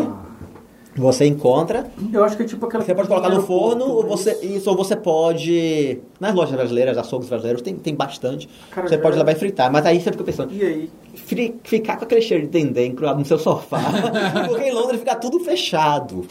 [0.97, 2.85] Você encontra Eu acho que é tipo aquela.
[2.85, 5.99] Você pode colocar no forno, ou você, isso, ou você pode.
[6.21, 8.49] Nas lojas brasileiras, açougues brasileiros, tem, tem bastante.
[8.71, 9.73] Cara, você pode levar e fritar.
[9.73, 10.91] Mas aí você fica pensando, E aí?
[11.17, 13.81] fri- ficar com aquele cheiro de dendê encruado no seu sofá.
[14.49, 16.25] porque em Londres fica tudo fechado.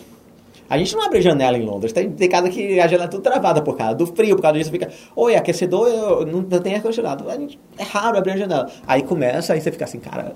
[0.70, 1.91] A gente não abre janela em Londres.
[1.91, 4.57] Tem, tem casa que a janela é tudo travada por causa do frio, por causa
[4.57, 4.89] disso fica.
[5.16, 7.26] Oi, aquecedor, eu, não, não tem ar-condicionado.
[7.30, 8.70] É raro abrir a janela.
[8.88, 10.36] Aí começa, aí você fica assim, cara.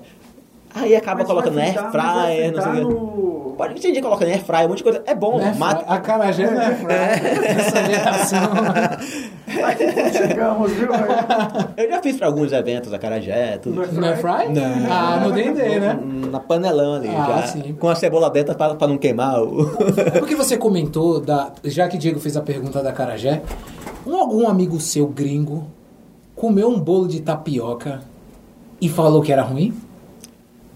[0.74, 3.62] Aí acaba Mas colocando air fryer, não sei o fritar quê.
[3.62, 5.02] no- Pode entender, coloca air fryer, um monte de coisa.
[5.06, 7.28] É bom, Né, mata, A carajé não é fraca.
[7.46, 8.40] Essa geração.
[10.12, 10.88] Chegamos, viu?
[11.76, 13.86] Eu já fiz pra alguns eventos, a Carajé, tudo.
[13.92, 14.48] Não é fry?
[14.52, 14.86] Não.
[14.90, 15.98] Ah, no Dendê, né?
[16.30, 17.46] Na panelão ali, Ah, já.
[17.48, 17.74] sim.
[17.78, 19.66] Com a cebola dentro pra, pra não queimar o.
[20.18, 23.42] Porque você comentou, da, já que Diego fez a pergunta da carajé,
[24.06, 25.66] um, algum amigo seu gringo
[26.34, 28.00] comeu um bolo de tapioca
[28.80, 29.72] e falou que era ruim?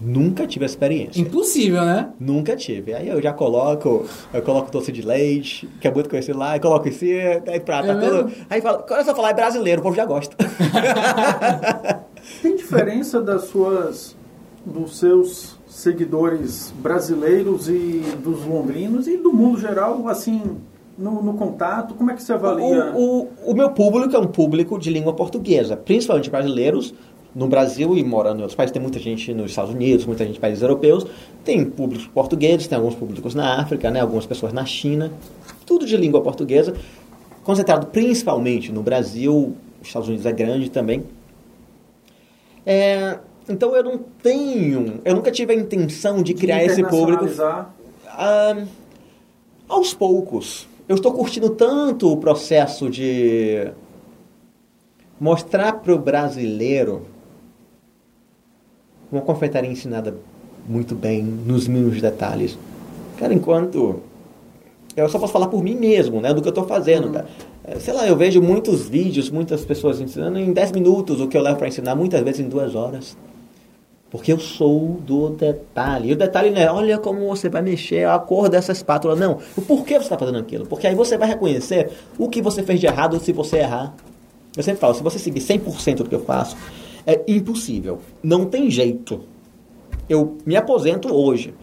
[0.03, 1.21] Nunca tive essa experiência.
[1.21, 2.09] Impossível, né?
[2.19, 2.93] Nunca tive.
[2.93, 6.61] Aí eu já coloco, eu coloco doce de leite, que é muito conhecido lá, eu
[6.61, 8.31] coloco cima, aí prata É mesmo?
[8.49, 10.35] Aí fala, começa a falar, é brasileiro, o povo já gosta.
[12.41, 14.15] Tem diferença das suas,
[14.65, 20.57] dos seus seguidores brasileiros e dos londrinos e do mundo geral, assim,
[20.97, 21.93] no, no contato?
[21.95, 22.93] Como é que você avalia?
[22.95, 26.93] O, o, o meu público é um público de língua portuguesa, principalmente brasileiros.
[27.35, 30.37] No Brasil e morando em outros países, tem muita gente nos Estados Unidos, muita gente
[30.37, 31.05] em países europeus.
[31.43, 35.11] Tem públicos portugueses, tem alguns públicos na África, né, algumas pessoas na China.
[35.65, 36.75] Tudo de língua portuguesa,
[37.43, 39.55] concentrado principalmente no Brasil.
[39.81, 41.03] Os Estados Unidos é grande também.
[42.65, 43.17] É,
[43.49, 47.25] então eu não tenho, eu nunca tive a intenção de criar esse público
[48.07, 48.63] ah,
[49.67, 50.67] aos poucos.
[50.87, 53.71] Eu estou curtindo tanto o processo de
[55.19, 57.12] mostrar para o brasileiro
[59.13, 60.15] uma confeitaria ensinada
[60.67, 62.57] muito bem, nos mínimos detalhes.
[63.17, 64.01] Cara, enquanto.
[64.95, 66.33] Eu só posso falar por mim mesmo, né?
[66.33, 67.27] Do que eu estou fazendo, cara.
[67.63, 71.37] É, Sei lá, eu vejo muitos vídeos, muitas pessoas ensinando em 10 minutos o que
[71.37, 73.17] eu levo para ensinar, muitas vezes em duas horas.
[74.11, 76.09] Porque eu sou do detalhe.
[76.09, 79.15] E o detalhe não é, olha como você vai mexer a cor dessa espátula.
[79.15, 79.39] Não.
[79.57, 80.67] O porquê você está fazendo aquilo.
[80.67, 81.89] Porque aí você vai reconhecer
[82.19, 83.95] o que você fez de errado se você errar.
[84.55, 86.55] Eu sempre falo, se você seguir 100% do que eu faço,
[87.05, 87.99] é impossível.
[88.21, 89.21] Não tem jeito.
[90.09, 91.53] Eu me aposento hoje,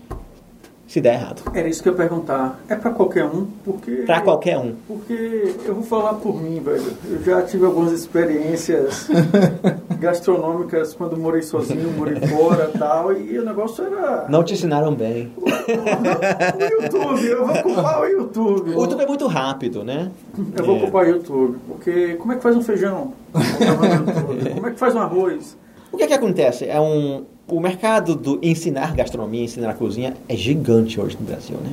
[0.90, 1.42] se der errado.
[1.54, 2.58] Era isso que eu ia perguntar.
[2.68, 3.46] É pra qualquer um?
[3.64, 3.92] Porque.
[4.06, 4.74] Pra qualquer um.
[4.88, 6.82] Porque eu vou falar por mim, velho.
[7.08, 9.08] Eu já tive algumas experiências
[10.00, 13.12] gastronômicas quando morei sozinho, morei fora e tal.
[13.12, 14.26] E o negócio era.
[14.28, 15.32] Não te ensinaram bem.
[15.38, 18.70] O YouTube, eu vou culpar o YouTube.
[18.70, 20.10] O YouTube é muito rápido, né?
[20.58, 20.80] Eu vou É.
[20.80, 21.58] culpar o YouTube.
[21.68, 23.12] Porque como é que faz um feijão?
[24.54, 25.56] Como é que faz um arroz?
[25.92, 26.66] O que é que acontece?
[26.68, 31.72] É um, o mercado do ensinar gastronomia, ensinar cozinha é gigante hoje no Brasil, né?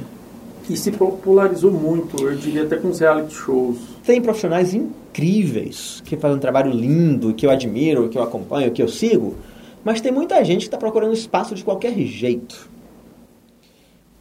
[0.70, 3.78] E se popularizou muito, eu diria até com os reality shows.
[4.04, 8.82] Tem profissionais incríveis que fazem um trabalho lindo, que eu admiro, que eu acompanho, que
[8.82, 9.36] eu sigo,
[9.84, 12.70] mas tem muita gente que está procurando espaço de qualquer jeito.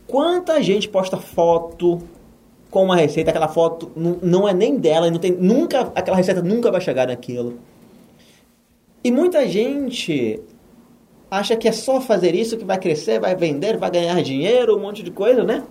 [0.06, 2.00] Quanta gente posta foto
[2.70, 3.90] com uma receita, aquela foto
[4.22, 7.54] não, é nem dela, e não tem nunca aquela receita nunca vai chegar naquilo.
[9.02, 10.40] E muita gente
[11.30, 14.80] acha que é só fazer isso que vai crescer, vai vender, vai ganhar dinheiro, um
[14.80, 15.62] monte de coisa, né?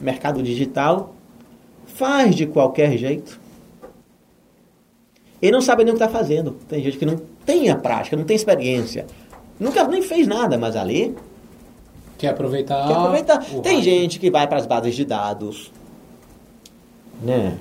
[0.00, 1.14] Mercado digital
[1.86, 3.40] faz de qualquer jeito.
[5.40, 6.52] E não sabe nem o que está fazendo.
[6.68, 9.06] Tem gente que não tem a prática, não tem experiência.
[9.60, 11.14] Nunca nem fez nada, mas ali
[12.18, 12.86] Quer aproveitar.
[12.86, 13.44] quer aproveitar.
[13.62, 13.84] Tem hype.
[13.84, 15.70] gente que vai para as bases de dados,
[17.22, 17.56] né?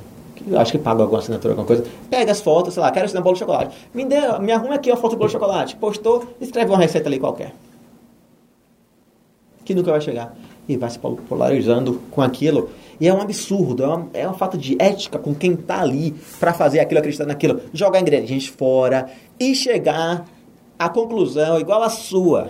[0.58, 1.86] Acho que paga alguma assinatura, alguma coisa.
[2.10, 3.76] Pega as fotos, sei lá, quero ensinar bolo de chocolate.
[3.94, 5.76] Me, dê, me arruma aqui a foto do bolo de chocolate.
[5.76, 7.54] Postou, escreve uma receita ali qualquer.
[9.64, 10.36] Que nunca vai chegar.
[10.68, 12.70] E vai se polarizando com aquilo.
[13.00, 16.14] E é um absurdo, é uma, é uma falta de ética com quem tá ali
[16.40, 17.62] para fazer aquilo, acreditar naquilo.
[17.74, 20.26] Jogar ingredientes fora e chegar
[20.78, 22.50] à conclusão igual a sua,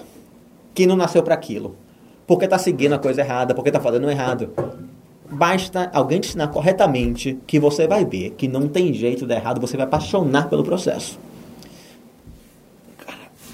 [0.73, 1.75] que não nasceu para aquilo.
[2.25, 4.49] porque está seguindo a coisa errada, porque está fazendo errado.
[5.33, 9.59] Basta alguém te ensinar corretamente que você vai ver que não tem jeito de errado,
[9.59, 11.19] você vai apaixonar pelo processo.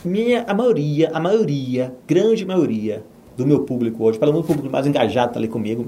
[0.04, 3.04] Minha, a maioria, a maioria, grande maioria
[3.36, 5.88] do meu público hoje, pelo menos o público mais engajado está ali comigo,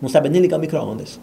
[0.00, 1.20] não sabe nem ligar o micro-ondas.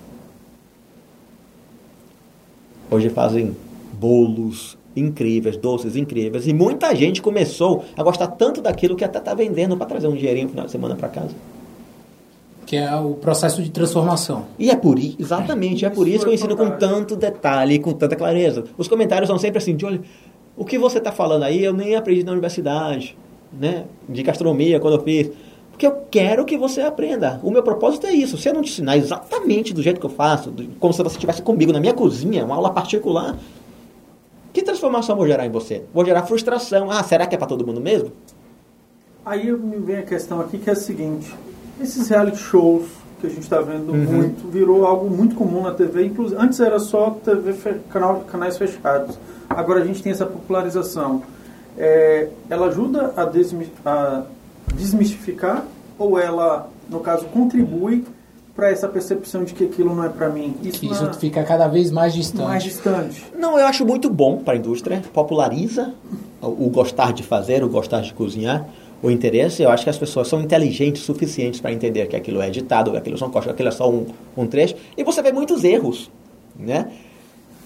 [2.89, 3.55] Hoje fazem
[3.93, 6.47] bolos incríveis, doces incríveis.
[6.47, 10.16] E muita gente começou a gostar tanto daquilo que até está vendendo para trazer um
[10.16, 11.36] dinheirinho no final de semana para casa.
[12.66, 14.45] Que é o processo de transformação.
[14.57, 17.93] E é por isso, exatamente, é por isso que eu ensino com tanto detalhe, com
[17.93, 18.63] tanta clareza.
[18.78, 20.01] Os comentários são sempre assim, de olha,
[20.57, 23.18] o que você está falando aí eu nem aprendi na universidade,
[23.53, 23.86] né?
[24.09, 25.30] De gastronomia, quando eu fiz.
[25.70, 27.39] Porque eu quero que você aprenda.
[27.43, 28.38] O meu propósito é isso.
[28.38, 31.41] Se eu não te ensinar exatamente do jeito que eu faço, como se você estivesse
[31.41, 33.38] comigo na minha cozinha, uma aula particular,
[34.53, 35.84] que transformação vou gerar em você?
[35.93, 36.89] Vou gerar frustração.
[36.89, 38.13] Ah, será que é para todo mundo mesmo?
[39.26, 41.36] Aí me vem a questão aqui que é a seguinte:
[41.82, 42.86] esses reality shows
[43.20, 44.04] que a gente está vendo uhum.
[44.04, 46.06] muito virou algo muito comum na TV.
[46.06, 47.54] Inclusive, antes era só TV
[47.90, 49.18] canal, canais fechados.
[49.50, 51.24] Agora a gente tem essa popularização.
[51.78, 54.24] É, ela ajuda a, desmi a
[54.74, 55.66] desmistificar
[55.98, 58.06] ou ela, no caso, contribui
[58.56, 60.56] para essa percepção de que aquilo não é para mim.
[60.64, 61.14] Isso, Isso na...
[61.14, 62.48] fica cada vez mais distante.
[62.48, 63.26] Mais distante.
[63.38, 65.04] Não, eu acho muito bom para a indústria.
[65.14, 65.94] Populariza
[66.42, 68.66] o gostar de fazer, o gostar de cozinhar,
[69.02, 69.64] o interesse.
[69.64, 72.98] Eu acho que as pessoas são inteligentes suficientes para entender que aquilo é editado, que
[72.98, 74.76] aquilo são cortes, que aquilo é só um, um trecho.
[74.98, 76.12] E você vê muitos erros,
[76.58, 76.91] né?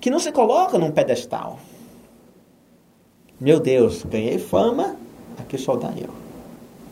[0.00, 1.58] Que não se coloca num pedestal.
[3.40, 4.96] Meu Deus, ganhei fama,
[5.38, 6.08] aqui só dá eu.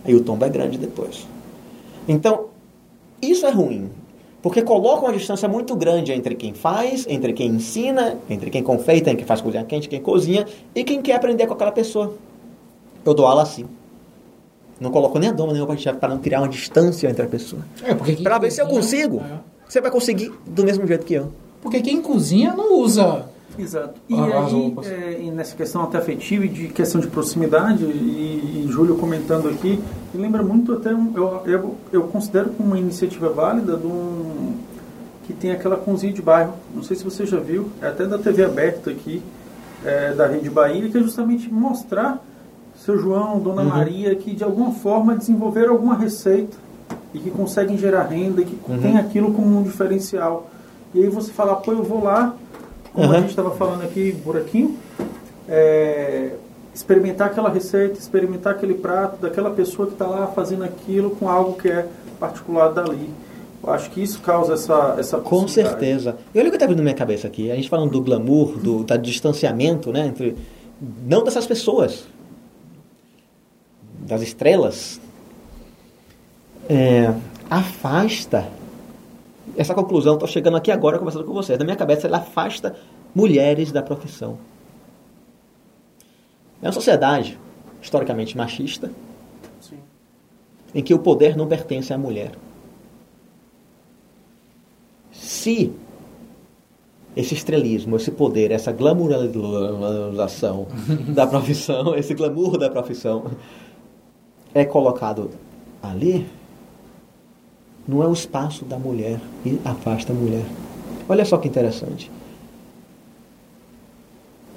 [0.05, 1.27] Aí o tombo é grande depois.
[2.07, 2.49] Então,
[3.23, 3.89] isso é ruim.
[4.43, 9.15] Porque coloca uma distância muito grande entre quem faz, entre quem ensina, entre quem confeita,
[9.15, 12.15] quem faz cozinha quente, quem cozinha e quem quer aprender com aquela pessoa.
[13.03, 13.65] Eu dou aula assim.
[14.81, 17.29] Não coloco nem a doma nem o chefe para não criar uma distância entre a
[17.29, 17.63] pessoa.
[17.83, 19.19] É, porque para ver se eu consigo.
[19.19, 19.39] É.
[19.69, 21.33] Você vai conseguir do mesmo jeito que eu.
[21.63, 23.25] Porque quem cozinha não usa
[23.59, 24.01] Exato.
[24.09, 28.69] E aí, é, e nessa questão até afetiva e de questão de proximidade, e, e
[28.71, 29.81] Júlio comentando aqui,
[30.13, 34.55] me lembra muito até, um, eu, eu, eu considero como uma iniciativa válida de um,
[35.27, 38.19] que tem aquela cozinha de bairro, não sei se você já viu, é até da
[38.19, 39.23] TV aberta aqui,
[39.85, 42.23] é, da Rede Bahia, que é justamente mostrar
[42.85, 43.69] seu João, Dona uhum.
[43.69, 46.55] Maria, que de alguma forma desenvolveram alguma receita
[47.15, 48.79] e que conseguem gerar renda e que uhum.
[48.79, 50.51] tem aquilo como um diferencial.
[50.93, 52.37] E aí você fala, pô, eu vou lá,
[52.93, 53.15] como uhum.
[53.15, 54.77] a gente estava falando aqui, buraquinho,
[55.49, 56.35] é,
[56.75, 61.55] experimentar aquela receita, experimentar aquele prato daquela pessoa que está lá fazendo aquilo com algo
[61.55, 61.87] que é
[62.21, 63.09] particular dali.
[63.63, 66.17] Eu acho que isso causa essa essa Com certeza.
[66.35, 67.51] E olha o que está vindo na minha cabeça aqui.
[67.51, 70.07] A gente falando do glamour, do, do distanciamento, né?
[70.07, 70.37] Entre,
[71.07, 72.05] não dessas pessoas,
[74.05, 75.01] das estrelas.
[76.69, 77.13] É,
[77.51, 78.47] afasta
[79.57, 81.59] essa conclusão, estou chegando aqui agora conversando com vocês.
[81.59, 82.77] Na minha cabeça, ela afasta
[83.15, 84.39] mulheres da profissão.
[86.63, 87.39] É uma sociedade
[87.81, 88.91] historicamente machista,
[89.61, 89.79] Sim.
[90.75, 92.33] em que o poder não pertence à mulher.
[95.13, 95.71] Se
[97.15, 100.67] esse estrelismo, esse poder, essa glamourização
[101.15, 103.31] da profissão, esse glamour da profissão
[104.55, 105.31] é colocado
[105.83, 106.27] ali,
[107.87, 110.45] não é o espaço da mulher e afasta a mulher.
[111.09, 112.11] Olha só que interessante.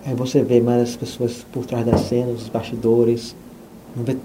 [0.05, 3.35] Aí você vê mais as pessoas por trás das cenas, os bastidores.
[3.95, 4.17] Vê-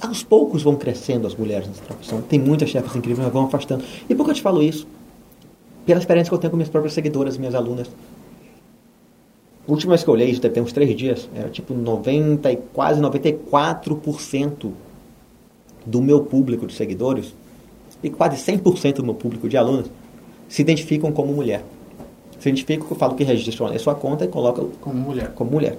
[0.00, 2.20] Aos poucos vão crescendo as mulheres nessa profissão.
[2.22, 3.82] Tem muitas chefes incríveis, mas vão afastando.
[4.08, 4.86] E por que eu te falo isso?
[5.86, 7.88] Pela experiência que eu tenho com minhas próprias seguidoras, minhas alunas.
[9.66, 12.52] A última vez que eu olhei, isso deve ter uns três dias, era tipo 90
[12.52, 14.70] e quase 94%
[15.86, 17.34] do meu público de seguidores
[18.02, 19.90] e quase 100% do meu público de alunos
[20.48, 21.62] se identificam como mulher.
[22.40, 25.32] Se identificam, eu falo que registram ali a sua conta e colocam Como mulher.
[25.34, 25.76] como mulher.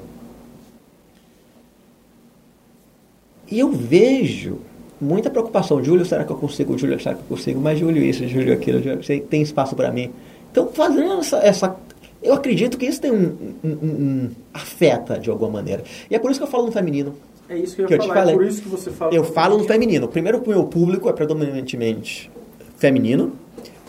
[3.51, 4.57] E eu vejo
[5.01, 5.83] muita preocupação.
[5.83, 6.77] Júlio, será que eu consigo?
[6.77, 7.59] Júlio, será que eu consigo?
[7.59, 10.11] Mas Júlio isso, Júlio aquilo, Júlio, tem espaço para mim.
[10.51, 11.75] Então, fazendo essa, essa...
[12.21, 15.83] Eu acredito que isso tem um, um- um- um- afeta de alguma maneira.
[16.11, 17.15] E é por isso que eu falo no feminino.
[17.49, 18.35] É isso que eu Que eu te falar, falei.
[18.35, 19.13] é por isso que você fala.
[19.13, 20.07] Eu falo no feminino.
[20.07, 22.29] Primeiro, o meu público é predominantemente
[22.77, 23.33] feminino,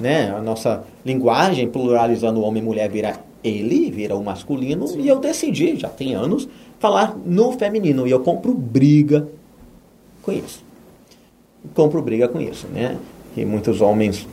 [0.01, 0.31] né?
[0.31, 4.87] A nossa linguagem, pluralizando homem e mulher, vira ele, vira o masculino.
[4.99, 6.49] E eu decidi, já tem anos,
[6.79, 8.07] falar no feminino.
[8.07, 9.29] E eu compro briga
[10.23, 10.65] com isso.
[11.75, 12.97] Compro briga com isso, né?
[13.37, 14.27] E muitos homens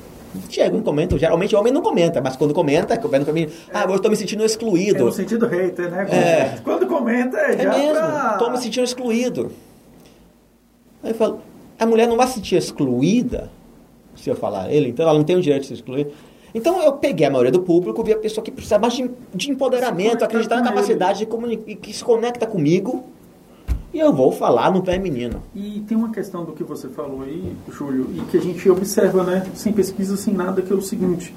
[0.49, 1.17] chegam e comentam.
[1.17, 3.51] Geralmente o homem não comenta, mas quando comenta, é no feminino.
[3.73, 5.05] Ah, eu estou me sentindo É excluído.
[5.05, 6.07] no sentido hater, né?
[6.09, 6.57] É.
[6.63, 8.29] Quando comenta, é, É já mesmo, pra...
[8.33, 9.51] estou me sentindo excluído.
[11.03, 11.41] Aí eu falo,
[11.79, 13.49] a mulher não vai se sentir excluída
[14.15, 16.07] se eu falar ele, então ela não tem o direito de se excluir.
[16.55, 19.51] Então eu peguei a maioria do público, vi a pessoa que precisa mais de, de
[19.51, 23.03] empoderamento, acreditar na capacidade de comunicar, que se conecta comigo,
[23.97, 25.41] e eu vou falar no feminino.
[25.55, 29.23] E tem uma questão do que você falou aí, Júlio, e que a gente observa,
[29.23, 31.33] né, sem pesquisa, sem nada, que é o seguinte: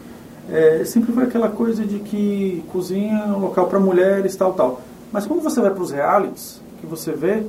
[0.46, 4.82] é, sempre foi aquela coisa de que cozinha é um local para mulheres, tal, tal.
[5.10, 7.44] Mas quando você vai para os realities, que você vê,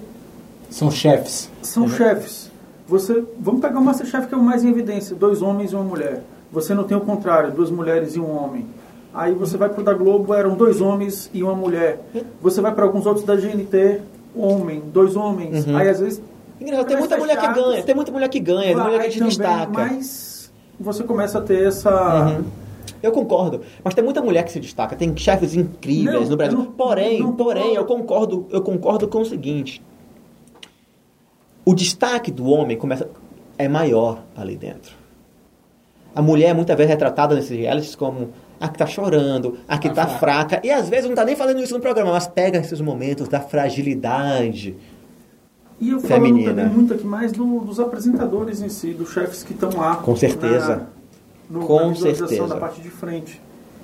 [0.70, 1.50] São chefes.
[1.62, 2.50] são chefes.
[2.88, 5.84] Você, vamos pegar o Masterchef que é o mais em evidência, dois homens e uma
[5.84, 6.24] mulher.
[6.54, 8.66] Você não tem o contrário, duas mulheres e um homem.
[9.14, 12.00] Aí você vai pro da Globo, eram dois homens e uma mulher.
[12.42, 14.00] Você vai para alguns outros da GNT,
[14.36, 15.68] homem, dois homens.
[15.68, 16.22] Aí às vezes
[16.60, 19.14] Engraçado, tem muita mulher que fechados, ganha, tem muita mulher que ganha, tem mulher que
[19.14, 19.72] também, destaca.
[19.72, 22.38] Mas você começa a ter essa.
[22.38, 22.44] Uhum.
[23.02, 26.58] Eu concordo, mas tem muita mulher que se destaca, tem chefes incríveis Não, no Brasil.
[26.58, 29.82] não- porém, não porém, eu concordo, eu concordo com o seguinte:
[31.66, 33.10] o destaque do homem começa
[33.58, 34.94] é maior ali dentro.
[36.14, 38.30] A mulher é muitas vezes retratada nesses realities como
[38.62, 41.36] a que tá chorando, a que Tá tá fraca, e às vezes não tá nem
[41.36, 44.76] fazendo isso no programa, mas pega esses momentos da fragilidade.
[45.80, 46.54] E eu falo Feminina.
[46.54, 49.96] também muito aqui mais do- dos apresentadores em si, dos chefes que estão lá.
[49.96, 50.88] Com certeza.
[51.50, 52.44] Na, no, Com na visualização certeza.
[52.44, 52.50] Uhum.
[52.50, 53.42] da parte de frente.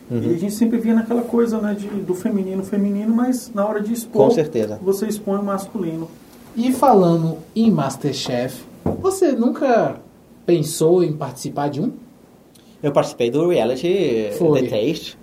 [0.09, 3.81] E a gente sempre via naquela coisa né, de, do feminino, feminino, mas na hora
[3.81, 4.79] de expor, Com certeza.
[4.81, 6.07] você expõe o masculino.
[6.55, 8.63] E falando em Masterchef,
[9.01, 9.97] você nunca
[10.45, 11.91] pensou em participar de um?
[12.81, 14.61] Eu participei do reality Foi.
[14.61, 15.17] The Taste.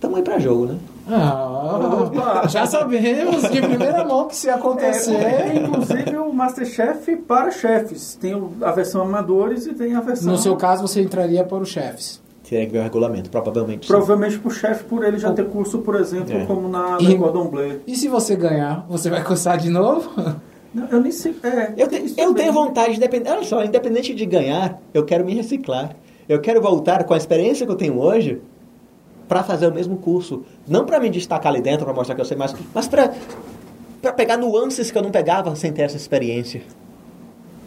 [0.00, 0.78] Tamo aí pra jogo, né?
[1.08, 2.48] Ah, Opa!
[2.48, 5.14] já sabemos de primeira mão que se acontecer.
[5.14, 8.16] É, inclusive o Masterchef para chefes.
[8.20, 10.32] Tem o- a versão amadores e tem a versão.
[10.32, 12.20] No seu caso, você entraria para os chefes.
[12.48, 13.86] Teria que ver o regulamento, provavelmente.
[13.88, 16.44] Provavelmente pro chefe, por ele já ter curso, por exemplo, É.
[16.46, 17.80] como na E- Le Cordon Bleu.
[17.86, 20.10] E se você ganhar, você vai cursar de novo?
[20.74, 21.34] Não, Eu nem sei.
[21.42, 25.34] É, Eu, te- eu tenho vontade, independente, olha só, independente de ganhar, eu quero me
[25.34, 25.94] reciclar.
[26.28, 28.40] Eu quero voltar com a experiência que eu tenho hoje
[29.28, 30.42] para fazer o mesmo curso.
[30.68, 33.12] Não para me destacar ali dentro, para mostrar que eu sei mais, mas para
[34.12, 36.62] pegar nuances que eu não pegava sem ter essa experiência.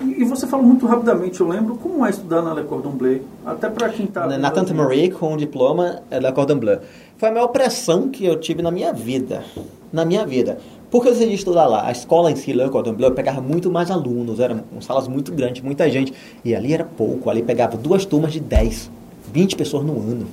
[0.01, 3.22] E, e você falou muito rapidamente, eu lembro, como é estudar na Le Cordon Bleu?
[3.45, 4.28] Até para quem tá...
[4.28, 6.80] na, na Tante Marie com um diploma é, da Cordon Bleu.
[7.18, 9.43] Foi a maior pressão que eu tive na minha vida.
[9.91, 10.60] Na minha vida.
[10.90, 11.88] Porque eu decidi estudar lá.
[11.88, 14.40] A escola em si, Bleu, pegava muito mais alunos.
[14.40, 16.14] Eram salas muito grandes, muita gente.
[16.44, 17.30] E ali era pouco.
[17.30, 18.90] Ali pegava duas turmas de 10,
[19.34, 20.28] 20 pessoas no ano.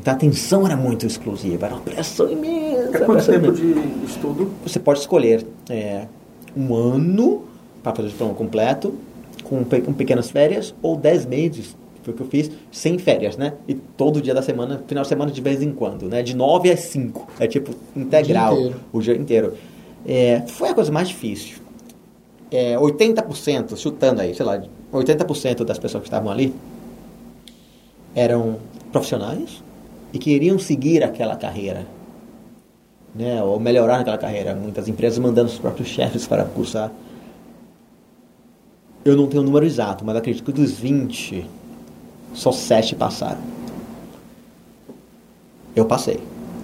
[0.00, 1.66] Então a atenção era muito exclusiva.
[1.66, 2.96] Era uma pressão imensa.
[2.96, 3.62] É quanto tempo imensa.
[3.62, 4.50] de estudo?
[4.64, 6.06] Você pode escolher é,
[6.56, 7.44] um ano
[7.82, 8.94] para fazer o diploma completo,
[9.44, 11.76] com com pequenas férias, ou 10 meses,
[12.08, 13.54] foi o que eu fiz, sem férias, né?
[13.66, 16.22] E todo dia da semana, final de semana de vez em quando, né?
[16.22, 17.28] De 9 às 5.
[17.38, 18.80] É tipo integral, inteiro.
[18.92, 19.54] o dia inteiro.
[20.06, 21.58] É, foi a coisa mais difícil.
[22.50, 26.54] É, 80%, chutando aí, sei lá, 80% das pessoas que estavam ali
[28.14, 28.56] eram
[28.90, 29.62] profissionais
[30.12, 31.86] e queriam seguir aquela carreira
[33.14, 34.54] né, ou melhorar naquela carreira.
[34.54, 36.90] Muitas empresas mandando os próprios chefes para cursar.
[39.04, 41.46] Eu não tenho o número exato, mas acredito que dos 20,
[42.34, 43.40] só 7 passaram.
[45.74, 46.20] Eu passei.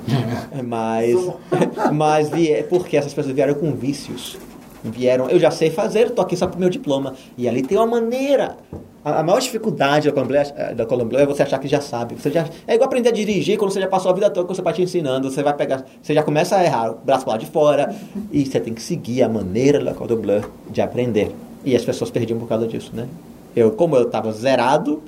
[0.65, 1.17] mas
[1.93, 4.37] mas vie, porque essas pessoas vieram com vícios.
[4.83, 7.15] Vieram, eu já sei fazer, tô aqui só pro meu diploma.
[7.39, 8.57] E ali tem uma maneira.
[9.03, 12.17] A, a maior dificuldade da Colombier, da Colombier é você achar que já sabe.
[12.17, 14.55] Você já, é igual aprender a dirigir quando você já passou a vida toda com
[14.55, 15.31] seu pai te ensinando.
[15.31, 17.95] Você vai pegar, você já começa a errar, o braço lá de fora.
[18.31, 21.35] E você tem que seguir a maneira da Colombier de aprender.
[21.65, 23.09] E as pessoas perdiam por causa disso, né?
[23.57, 25.03] Eu, como eu estava zerado,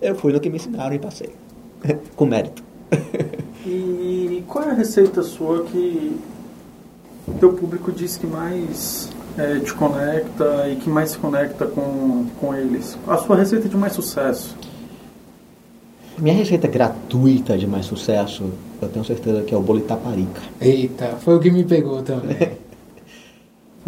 [0.00, 1.30] eu fui no que me ensinaram e passei.
[2.16, 2.62] com mérito.
[3.66, 6.18] e qual é a receita sua que
[7.26, 12.26] o teu público diz que mais é, te conecta e que mais se conecta com,
[12.40, 12.98] com eles?
[13.06, 14.56] A sua receita de mais sucesso?
[16.18, 18.50] Minha receita gratuita de mais sucesso,
[18.82, 20.40] eu tenho certeza que é o bolo Itaparica.
[20.60, 22.58] Eita, foi o que me pegou também.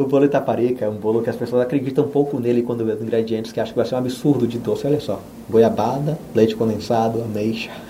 [0.03, 2.93] o bolo Itaparica é um bolo que as pessoas acreditam um pouco nele quando vê
[2.93, 4.87] os ingredientes, que acham que vai ser um absurdo de doce.
[4.87, 7.71] Olha só, goiabada, leite condensado, ameixa.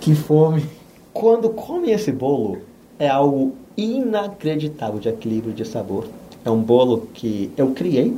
[0.00, 0.66] Que fome.
[1.12, 2.58] Quando come esse bolo,
[2.98, 6.06] é algo inacreditável de equilíbrio de sabor.
[6.44, 8.14] É um bolo que eu criei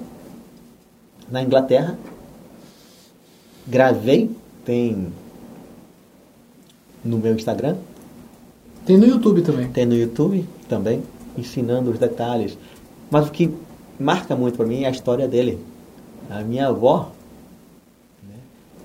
[1.31, 1.97] na Inglaterra,
[3.67, 4.31] gravei,
[4.65, 5.13] tem
[7.05, 7.77] no meu Instagram.
[8.85, 9.69] Tem no YouTube também.
[9.69, 11.03] Tem no YouTube também,
[11.37, 12.57] ensinando os detalhes.
[13.11, 13.53] Mas o que
[13.99, 15.59] marca muito para mim é a história dele.
[16.31, 17.13] A minha avó
[18.23, 18.37] né,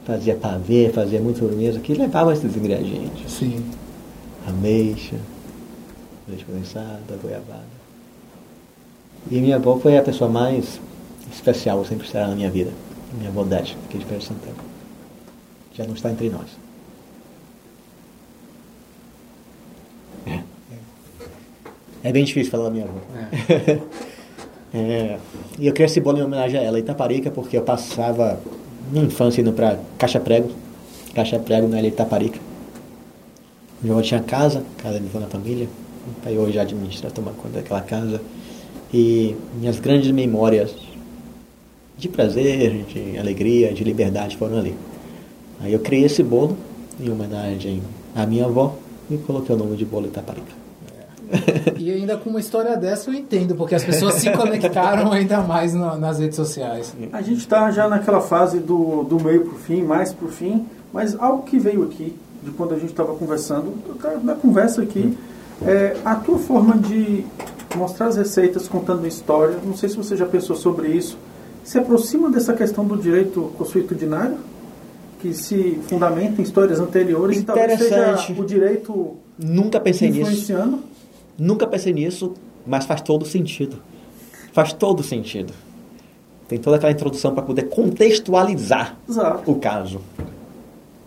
[0.06, 3.32] fazia pavê, fazia muito sobremesa, que levava esses ingredientes.
[3.32, 3.64] Sim.
[4.48, 5.18] Ameixa,
[6.28, 7.78] leite condensado, goiabada.
[9.30, 10.80] E minha avó foi a pessoa mais
[11.32, 12.72] especial, sempre será na minha vida.
[13.14, 14.56] Minha avó Dete, aqui de Pedro Santana.
[15.74, 16.48] Já não está entre nós.
[20.26, 20.42] É.
[22.04, 23.00] é bem difícil falar da minha avó.
[23.50, 23.80] É.
[24.78, 25.18] é.
[25.60, 28.40] E eu criei esse bolo em homenagem a ela, Itaparica, porque eu passava
[28.92, 30.50] minha infância indo para Caixa Prego.
[31.14, 32.40] Caixa Prego na ilha Itaparica.
[33.82, 35.68] Meu avô tinha casa, casa de na família.
[36.08, 38.22] O pai hoje administra, toma conta daquela casa.
[38.94, 40.74] E minhas grandes memórias
[41.98, 44.76] de prazer, de alegria, de liberdade foram ali.
[45.60, 46.56] Aí eu criei esse bolo
[47.00, 47.82] em homenagem
[48.16, 48.76] à minha avó
[49.10, 50.67] e coloquei o nome de bolo Itaparica.
[51.78, 55.74] E ainda com uma história dessa eu entendo, porque as pessoas se conectaram ainda mais
[55.74, 56.94] no, nas redes sociais.
[57.12, 60.32] A gente está já naquela fase do, do meio para o fim, mais para o
[60.32, 63.74] fim, mas algo que veio aqui, de quando a gente estava conversando,
[64.24, 65.18] na conversa aqui,
[65.66, 67.26] é, a tua forma de
[67.76, 71.18] mostrar as receitas contando história, não sei se você já pensou sobre isso,
[71.64, 74.38] se aproxima dessa questão do direito consuetudinário,
[75.20, 80.54] que se fundamenta em histórias anteriores e talvez seja o direito Nunca pensei nisso.
[81.38, 82.34] Nunca pensei nisso,
[82.66, 83.82] mas faz todo sentido.
[84.54, 85.54] Faz todo sentido.
[86.48, 89.52] Tem toda aquela introdução para poder contextualizar Exato.
[89.52, 90.02] o caso.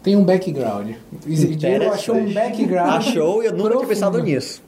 [0.03, 0.95] Tem um background.
[1.27, 2.91] Diego achou um background.
[2.91, 4.63] Achou e eu nunca tinha pensado nisso.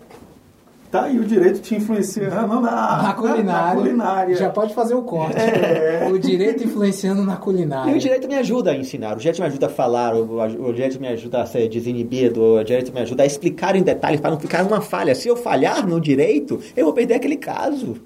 [0.92, 3.44] Tá aí o direito te influenciando na, na, culinária.
[3.44, 4.36] na culinária.
[4.36, 5.38] Já pode fazer o corte.
[5.38, 6.06] É.
[6.12, 7.90] O direito influenciando na culinária.
[7.90, 10.72] E o direito me ajuda a ensinar, o direito me ajuda a falar, o, o
[10.74, 14.32] direito me ajuda a ser desinibido, o direito me ajuda a explicar em detalhes para
[14.32, 15.14] não ficar uma falha.
[15.14, 17.96] Se eu falhar no direito, eu vou perder aquele caso.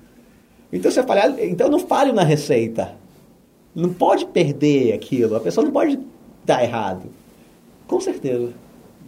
[0.72, 2.92] Então, se eu falhar, então eu não falho na receita.
[3.74, 5.34] Não pode perder aquilo.
[5.34, 5.98] A pessoa não pode
[6.44, 7.08] dar errado.
[7.88, 8.52] Com certeza.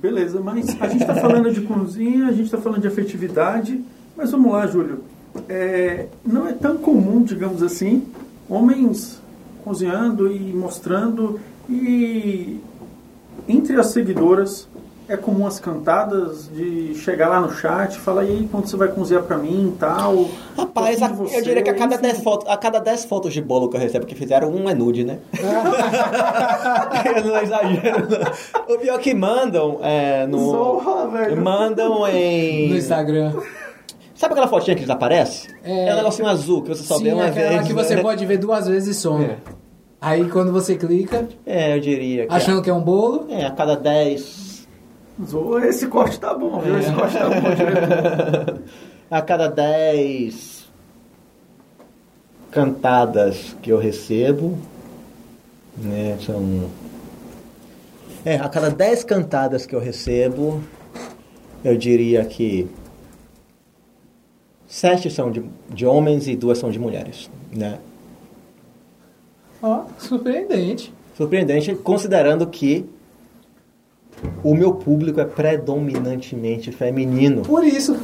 [0.01, 3.83] Beleza, mas a gente está falando de cozinha, a gente está falando de afetividade,
[4.17, 5.01] mas vamos lá, Júlio.
[5.49, 8.07] É, não é tão comum, digamos assim,
[8.49, 9.21] homens
[9.65, 12.61] cozinhando e mostrando, e
[13.49, 14.69] entre as seguidoras
[15.09, 18.77] é comum as cantadas de chegar lá no chat e falar, e aí, quando você
[18.77, 20.29] vai cozinhar pra mim e tal?
[20.57, 23.71] Rapaz, a, eu diria que a cada, 10 fotos, a cada 10 fotos de bolo
[23.71, 25.19] que eu recebo que fizeram, um é nude, né?
[27.17, 28.07] eu não exagero.
[28.11, 28.75] Não.
[28.75, 30.51] O pior é que mandam é, no.
[30.51, 31.43] Zorra, velho.
[31.43, 32.69] Mandam em.
[32.69, 33.33] No Instagram.
[34.15, 35.49] Sabe aquela fotinha que desaparece?
[35.63, 37.67] É, é um negocinho azul que você só sim, vê uma aquela vez.
[37.67, 38.03] que você né?
[38.03, 39.25] pode ver duas vezes e some.
[39.25, 39.37] É.
[40.01, 42.35] Aí quando você clica, É, eu diria que.
[42.35, 44.48] achando que é um bolo, É, a cada 10.
[45.25, 46.79] Zoa, Esse corte tá bom, viu?
[46.79, 48.63] Esse corte tá bom, diretor.
[49.11, 50.69] a cada 10
[52.51, 54.59] cantadas que eu recebo,
[55.77, 56.69] né, são
[58.25, 60.63] é, a cada 10 cantadas que eu recebo,
[61.65, 62.69] eu diria que
[64.67, 67.79] sete são de, de homens e duas são de mulheres, né?
[69.63, 70.93] ó, surpreendente.
[71.17, 72.89] Surpreendente, considerando que
[74.43, 77.43] O meu público é predominantemente feminino.
[77.43, 77.97] Por isso.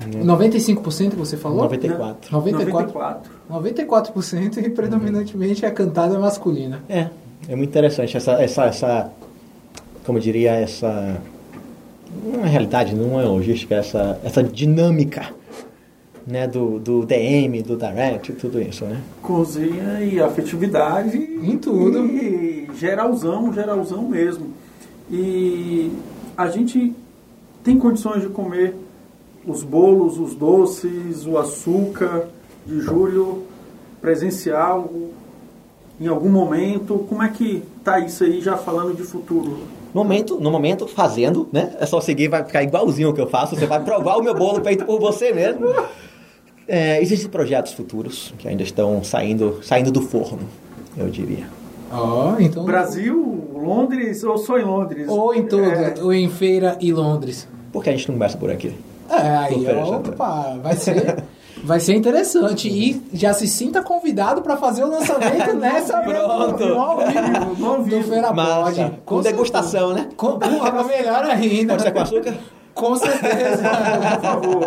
[0.00, 1.62] 95% que você falou?
[1.62, 2.32] 94.
[2.32, 3.30] 94.
[3.50, 6.82] 94% e predominantemente a cantada masculina.
[6.88, 7.08] É,
[7.48, 9.12] é muito interessante essa, essa, essa
[10.04, 11.20] como eu diria, essa
[12.24, 15.30] não é realidade, não é logística, essa, essa dinâmica
[16.26, 19.00] né, do, do DM, do direct, tudo isso, né?
[19.20, 21.16] Cozinha e afetividade.
[21.16, 22.06] Em tudo.
[22.06, 24.46] E geralzão, geralzão mesmo.
[25.10, 25.92] E
[26.36, 26.94] a gente
[27.62, 28.74] tem condições de comer
[29.46, 32.28] os bolos, os doces, o açúcar
[32.66, 33.44] de julho
[34.00, 34.90] presencial
[36.00, 37.06] em algum momento.
[37.08, 39.58] Como é que tá isso aí já falando de futuro?
[39.94, 41.76] No momento, no momento, fazendo, né?
[41.78, 43.54] É só seguir, vai ficar igualzinho o que eu faço.
[43.54, 45.66] Você vai provar o meu bolo feito por você mesmo.
[46.66, 50.48] É, existem projetos futuros que ainda estão saindo, saindo do forno,
[50.96, 51.46] eu diria.
[51.92, 52.64] Ó, então.
[52.64, 55.06] Brasil, Londres ou só em Londres?
[55.08, 57.46] Ou em todo, É, ou em feira e Londres.
[57.72, 58.74] Por que a gente não começa por aqui?
[59.10, 60.10] É, aí, Oferecendo.
[60.10, 61.24] opa, vai ser,
[61.62, 62.68] vai ser interessante.
[62.68, 66.64] E já se sinta convidado para fazer o lançamento nessa Pronto.
[66.66, 67.98] no ao vivo, No ao vivo.
[67.98, 68.62] do Feira Massa.
[68.62, 68.92] Pode.
[69.04, 70.08] Com degustação, né?
[70.16, 71.74] Com, com, melhor ainda.
[71.74, 72.34] Pode ser com açúcar?
[72.74, 73.62] Com certeza.
[73.62, 74.66] Por favor.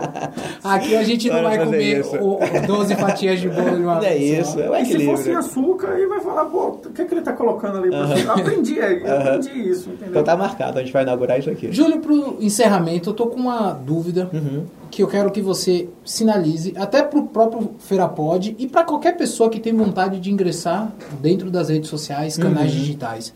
[0.63, 2.15] Aqui a gente não vai comer isso.
[2.17, 4.59] o, 12 fatias de bolo de uma É vez isso, só.
[4.59, 7.21] é o E se fosse açúcar, aí vai falar, pô, o que, é que ele
[7.21, 7.89] tá colocando ali?
[7.89, 8.31] professor?
[8.39, 10.09] Aprendi aí, aprendi isso, entendeu?
[10.09, 11.71] Então tá marcado, a gente vai inaugurar isso aqui.
[11.71, 14.65] Júlio, pro encerramento, eu tô com uma dúvida Uhum.
[14.91, 19.59] que eu quero que você sinalize, até pro próprio Feirapod e para qualquer pessoa que
[19.59, 20.91] tem vontade de ingressar
[21.21, 22.79] dentro das redes sociais, canais Uhum.
[22.79, 23.33] digitais.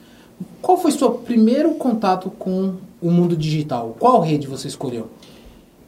[0.61, 3.95] Qual foi seu primeiro contato com o mundo digital?
[3.99, 5.07] Qual rede você escolheu?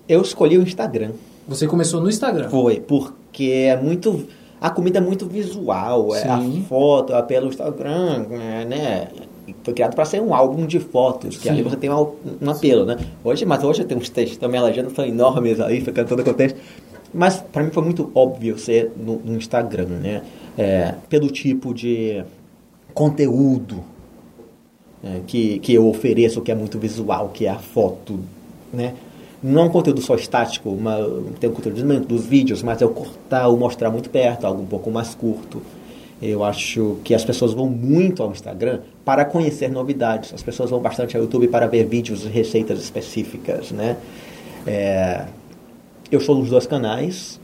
[0.07, 1.11] Eu escolhi o Instagram.
[1.47, 2.49] Você começou no Instagram.
[2.49, 4.25] Foi, porque é muito.
[4.59, 9.07] A comida é muito visual, é a foto, é pelo Instagram, é, né?
[9.63, 11.49] Foi criado para ser um álbum de fotos, que Sim.
[11.49, 12.95] ali você tem um, um apelo, né?
[13.23, 16.59] Hoje, mas hoje tem uns textos também, a legenda são enormes aí, ficando todo contexto.
[17.11, 20.21] Mas para mim foi muito óbvio ser no, no Instagram, né?
[20.57, 22.23] É, pelo tipo de
[22.93, 23.83] conteúdo
[25.03, 28.19] é, que, que eu ofereço, que é muito visual, que é a foto,
[28.73, 28.93] né?
[29.43, 31.03] Não é um conteúdo só estático, mas
[31.39, 34.67] tem um conteúdo dos vídeos, mas é o cortar, o mostrar muito perto, algo um
[34.67, 35.61] pouco mais curto.
[36.21, 40.31] Eu acho que as pessoas vão muito ao Instagram para conhecer novidades.
[40.31, 43.97] As pessoas vão bastante ao YouTube para ver vídeos de receitas específicas, né?
[44.67, 45.25] É,
[46.11, 47.39] eu sou nos dois canais.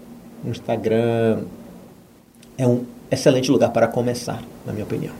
[0.46, 1.46] O Instagram
[2.56, 5.14] é um excelente lugar para começar, na minha opinião.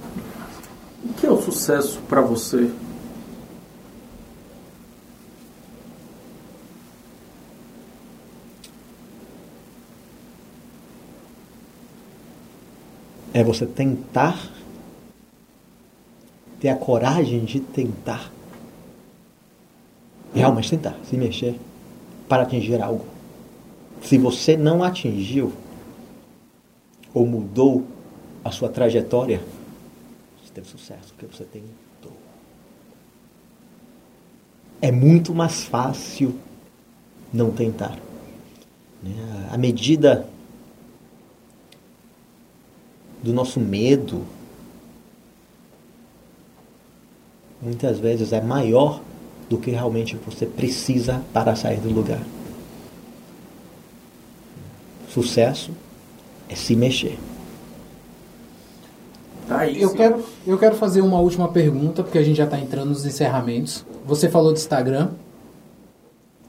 [1.04, 2.72] O que é o sucesso para você?
[13.38, 14.50] é você tentar
[16.60, 18.32] ter a coragem de tentar
[20.34, 21.56] realmente tentar se mexer
[22.28, 23.06] para atingir algo.
[24.02, 25.54] Se você não atingiu
[27.14, 27.86] ou mudou
[28.44, 29.40] a sua trajetória,
[30.58, 32.12] teve sucesso porque você tentou.
[34.82, 36.40] É muito mais fácil
[37.32, 37.98] não tentar.
[39.04, 39.50] né?
[39.52, 40.28] A medida
[43.22, 44.26] do nosso medo
[47.62, 49.02] muitas vezes é maior
[49.48, 52.24] do que realmente você precisa para sair do lugar.
[55.10, 55.72] Sucesso
[56.50, 57.18] é se mexer.
[59.48, 59.98] Tá aí, Eu sim.
[59.98, 63.86] quero, eu quero fazer uma última pergunta, porque a gente já está entrando nos encerramentos.
[64.06, 65.10] Você falou de Instagram.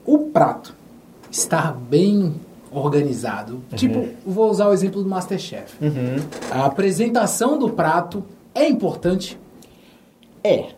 [0.04, 0.74] O prato
[1.30, 2.34] está bem
[2.72, 3.60] organizado.
[3.74, 5.74] Tipo, vou usar o exemplo do Masterchef.
[6.50, 9.38] A apresentação do prato é importante.
[10.42, 10.70] É.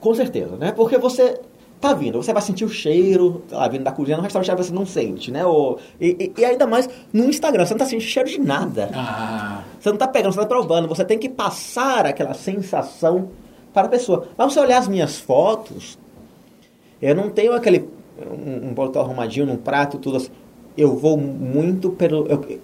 [0.00, 0.70] Com certeza, né?
[0.72, 1.40] Porque você
[1.80, 4.72] tá vindo, você vai sentir o cheiro, sei lá, vindo da cozinha no restaurante, você
[4.72, 5.44] não sente, né?
[5.46, 8.90] Ou, e, e- e ainda mais no Instagram, você não tá sentindo cheiro de nada.
[8.94, 13.30] Ah, Você não tá pegando, você tá provando, você tem que passar aquela sensação
[13.72, 14.28] para a pessoa.
[14.36, 15.98] Mas você olhar as minhas fotos,
[17.00, 17.88] eu não tenho aquele
[18.20, 20.30] um, um bolo todo arrumadinho num prato, tudo assim.
[20.76, 22.60] Eu vou muito pelo eu-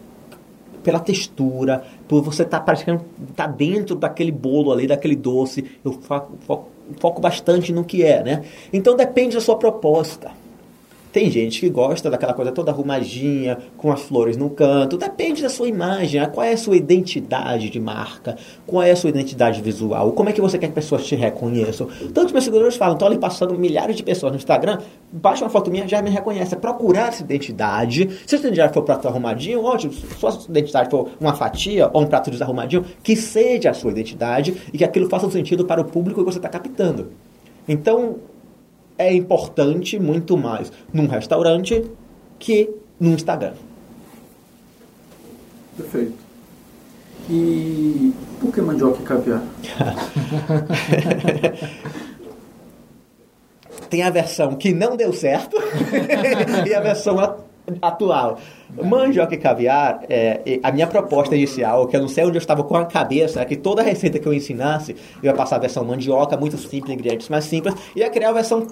[0.83, 3.03] pela textura, por você estar tá parecendo
[3.35, 5.65] tá dentro daquele bolo ali, daquele doce.
[5.83, 6.69] Eu foco, foco,
[7.01, 8.45] foco bastante no que é, né?
[8.71, 10.31] Então depende da sua proposta.
[11.15, 14.97] Tem gente que gosta daquela coisa toda arrumadinha, com as flores no canto.
[14.97, 18.37] Depende da sua imagem, ah, qual é a sua identidade de marca,
[18.67, 21.15] qual é a sua identidade visual, como é que você quer que as pessoas te
[21.15, 21.87] reconheçam.
[22.13, 24.81] Tantos meus seguidores falam, estão ali passando milhares de pessoas no Instagram,
[25.13, 26.57] baixa uma foto minha, já me reconhece.
[26.57, 28.11] Procurar essa identidade.
[28.27, 29.93] Se a sua identidade for um prato arrumadinho, ótimo.
[29.93, 33.93] Se a sua identidade for uma fatia ou um prato desarrumadinho, que seja a sua
[33.93, 37.13] identidade e que aquilo faça sentido para o público que você está captando.
[37.69, 38.17] Então,
[38.97, 41.85] é importante muito mais num restaurante
[42.39, 43.55] que no Instagram.
[45.77, 46.25] Perfeito.
[47.29, 49.43] E por que mandioca e caviar?
[53.89, 55.57] Tem a versão que não deu certo
[56.67, 57.19] e a versão
[57.81, 58.39] atual.
[58.83, 62.65] Mandioca e caviar, é, a minha proposta inicial, que eu não sei onde eu estava
[62.65, 65.85] com a cabeça, é que toda receita que eu ensinasse, eu ia passar a versão
[65.85, 68.67] mandioca, muito simples, ingredientes mais simples, e ia criar a versão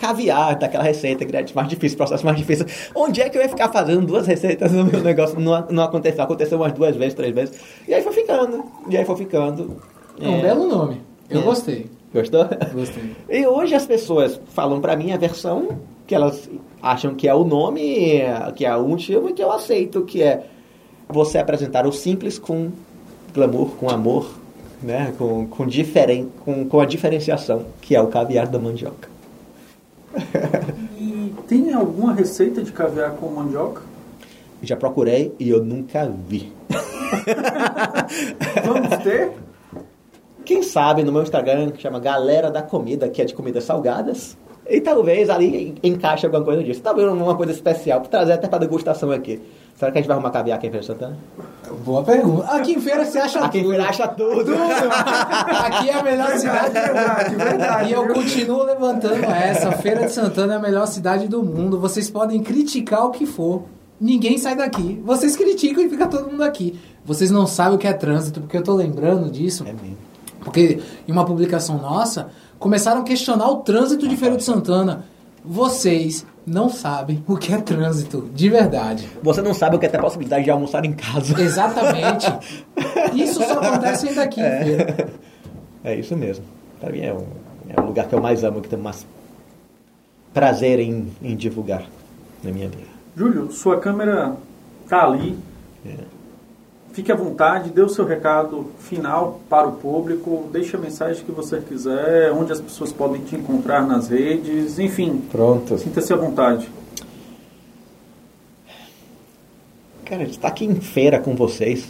[0.00, 2.64] caviar daquela receita, ingredientes mais difíceis, processo mais difícil.
[2.94, 5.38] Onde é que eu ia ficar fazendo duas receitas no meu negócio?
[5.38, 7.60] Não, não aconteceu, aconteceu umas duas vezes, três vezes.
[7.86, 9.76] E aí foi ficando, e aí foi ficando.
[10.20, 10.42] É um É.
[10.42, 11.02] belo nome.
[11.28, 11.44] Eu É.
[11.44, 11.86] gostei.
[12.12, 12.44] Gostou?
[12.74, 13.04] Gostei.
[13.28, 15.68] E hoje as pessoas falam pra mim a versão
[16.06, 16.48] que elas
[16.82, 18.18] acham que é o nome,
[18.56, 20.42] que é o motivo e que eu aceito, que é
[21.08, 22.70] você apresentar o simples com
[23.32, 24.28] glamour, com amor,
[24.82, 25.12] né?
[25.16, 29.08] com, com, diferen, com, com a diferenciação, que é o caviar da mandioca.
[30.98, 33.82] E tem alguma receita de caviar com mandioca?
[34.62, 36.52] Já procurei e eu nunca vi.
[38.64, 39.32] Vamos ter?
[40.44, 44.36] Quem sabe no meu Instagram, que chama Galera da Comida, que é de comidas salgadas.
[44.68, 46.80] E talvez ali encaixe alguma coisa disso.
[46.80, 49.40] Talvez uma coisa especial, para trazer até para degustação aqui.
[49.76, 51.16] Será que a gente vai arrumar caviar aqui em Feira de Santana?
[51.84, 52.46] Boa pergunta.
[52.52, 53.70] Aqui em feira você acha Aqui em tudo.
[53.70, 54.44] Feira acha tudo.
[54.44, 54.54] Tudo.
[54.54, 56.70] Aqui é a melhor cidade.
[56.72, 58.14] verdade, verdade, E eu viu?
[58.14, 59.72] continuo levantando essa.
[59.72, 61.80] Feira de Santana é a melhor cidade do mundo.
[61.80, 63.62] Vocês podem criticar o que for.
[63.98, 65.00] Ninguém sai daqui.
[65.04, 66.78] Vocês criticam e fica todo mundo aqui.
[67.04, 69.64] Vocês não sabem o que é trânsito, porque eu tô lembrando disso.
[69.66, 69.96] É mesmo.
[70.42, 75.04] Porque em uma publicação nossa, começaram a questionar o trânsito de Feira de Santana.
[75.44, 79.08] Vocês não sabem o que é trânsito, de verdade.
[79.22, 81.40] Você não sabe o que é ter a possibilidade de almoçar em casa.
[81.40, 82.26] Exatamente.
[83.14, 85.08] Isso só acontece ainda aqui, feira.
[85.82, 86.44] É isso mesmo.
[86.78, 87.26] Para mim é, um,
[87.68, 89.06] é o lugar que eu mais amo, que tenho mais
[90.32, 91.84] prazer em, em divulgar
[92.42, 92.84] na minha vida.
[93.16, 94.36] Júlio, sua câmera
[94.88, 95.38] tá ali.
[96.92, 101.30] Fique à vontade, dê o seu recado final para o público, deixe a mensagem que
[101.30, 105.78] você quiser, onde as pessoas podem te encontrar nas redes, enfim, Pronto.
[105.78, 106.68] sinta-se à vontade.
[110.04, 111.86] Cara, estar aqui em feira com vocês,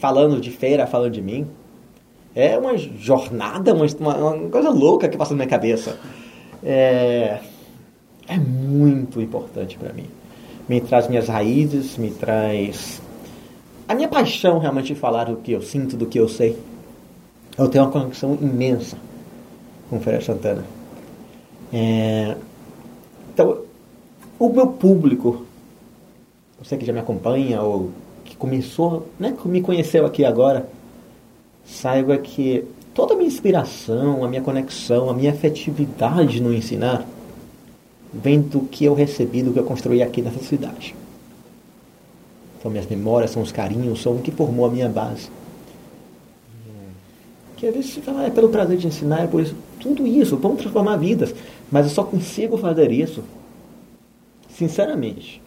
[0.00, 1.46] falando de feira, falando de mim,
[2.34, 5.98] é uma jornada, uma, uma- uma coisa louca que passa na minha cabeça.
[6.62, 7.40] É,
[8.28, 10.06] é muito importante para mim.
[10.68, 13.00] Me traz minhas raízes, me traz
[13.88, 16.58] a minha paixão realmente de falar do que eu sinto, do que eu sei.
[17.56, 18.96] Eu tenho uma conexão imensa
[19.88, 20.64] com Feira Santana.
[21.72, 22.36] É,
[23.32, 23.58] então,
[24.38, 25.46] o meu público
[26.58, 27.90] você que já me acompanha ou
[28.24, 30.68] que começou, né, que me conheceu aqui agora,
[31.64, 32.64] saiba que
[32.94, 37.06] toda a minha inspiração, a minha conexão, a minha afetividade no ensinar
[38.12, 40.94] vem do que eu recebi, do que eu construí aqui nessa cidade.
[42.62, 45.28] São minhas memórias, são os carinhos, são o que formou a minha base.
[47.56, 49.54] Que às vezes você fala, "Ah, é pelo prazer de ensinar, é por isso.
[49.80, 51.34] Tudo isso, vamos transformar vidas.
[51.70, 53.22] Mas eu só consigo fazer isso,
[54.50, 55.42] sinceramente,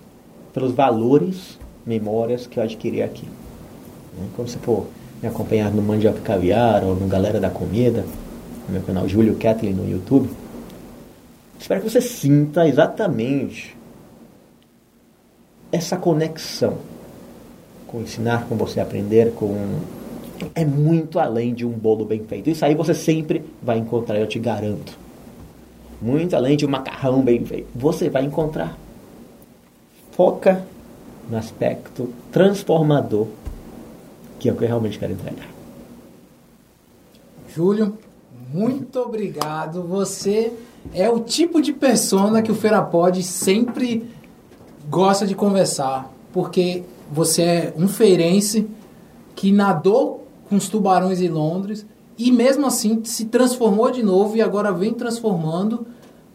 [0.53, 3.25] pelos valores, memórias que eu adquiri aqui.
[4.17, 4.27] Né?
[4.35, 4.87] Quando você for
[5.21, 8.05] me acompanhar no Mandioca Caviar ou no Galera da Comida,
[8.67, 10.29] no meu canal Júlio Kathleen no YouTube,
[11.59, 13.77] espero que você sinta exatamente
[15.71, 16.77] essa conexão
[17.89, 19.79] com ensinar, com você aprender, com
[20.55, 22.49] é muito além de um bolo bem feito.
[22.49, 24.97] Isso aí você sempre vai encontrar, eu te garanto.
[26.01, 27.67] Muito além de um macarrão bem feito.
[27.75, 28.77] Você vai encontrar.
[30.11, 30.63] Foca
[31.29, 33.27] no aspecto transformador,
[34.39, 35.49] que é o que eu realmente quero entregar.
[37.53, 37.97] Júlio,
[38.53, 39.83] muito obrigado.
[39.83, 40.53] Você
[40.93, 44.09] é o tipo de persona que o Feira Pod sempre
[44.89, 48.67] gosta de conversar, porque você é um feirense
[49.35, 51.85] que nadou com os tubarões em Londres
[52.17, 55.85] e mesmo assim se transformou de novo e agora vem transformando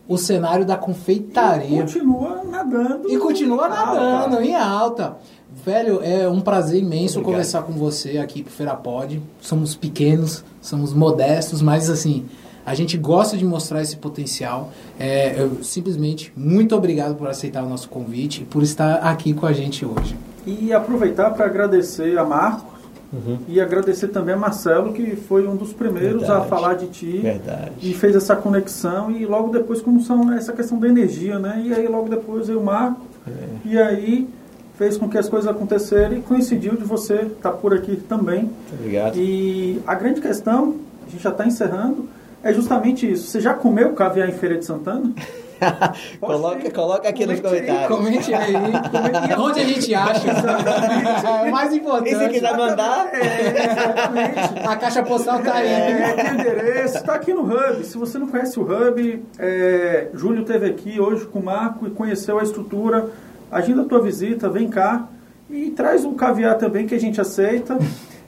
[0.08, 1.82] o cenário da confeitaria.
[1.82, 3.10] Continua nadando.
[3.10, 4.00] E continua alta.
[4.00, 5.16] nadando em alta.
[5.64, 7.24] Velho, é um prazer imenso Obrigado.
[7.24, 9.22] conversar com você aqui pro Feirapod.
[9.40, 12.26] Somos pequenos, somos modestos, mas assim,
[12.66, 14.72] a gente gosta de mostrar esse potencial.
[14.98, 19.46] É, eu, simplesmente, muito obrigado por aceitar o nosso convite e por estar aqui com
[19.46, 20.16] a gente hoje.
[20.46, 22.74] E aproveitar para agradecer a Marcos
[23.12, 23.38] Uhum.
[23.46, 26.48] e agradecer também a Marcelo, que foi um dos primeiros a Verdade.
[26.48, 27.18] falar de ti.
[27.18, 27.70] Verdade.
[27.80, 31.62] E fez essa conexão e logo depois como são essa questão da energia, né?
[31.64, 33.30] E aí logo depois eu marco É.
[33.66, 34.28] e aí
[34.76, 38.50] fez com que as coisas aconteceram e coincidiu de você estar por aqui também.
[38.72, 39.16] Obrigado.
[39.16, 40.74] E a grande questão,
[41.06, 42.08] a gente já está encerrando,
[42.42, 43.28] é justamente isso.
[43.28, 45.12] Você já comeu caviar em Feira de Santana?
[46.20, 48.88] coloca, coloca aqui nos Comente aí, comentários.
[48.90, 49.34] Comente aí.
[49.38, 50.28] Onde a gente acha.
[50.28, 52.16] É o mais E importante.
[52.16, 54.66] se quiser mandar, É, exatamente.
[54.66, 55.68] A caixa postal tá aí.
[55.68, 57.84] É, endereço, está aqui no Hub.
[57.84, 61.90] Se você não conhece o Hub, é, Júlio esteve aqui hoje com o Marco e
[61.90, 63.08] conheceu a estrutura.
[63.50, 65.06] Agenda a tua visita, vem cá
[65.50, 67.78] e traz um caviar também que a gente aceita.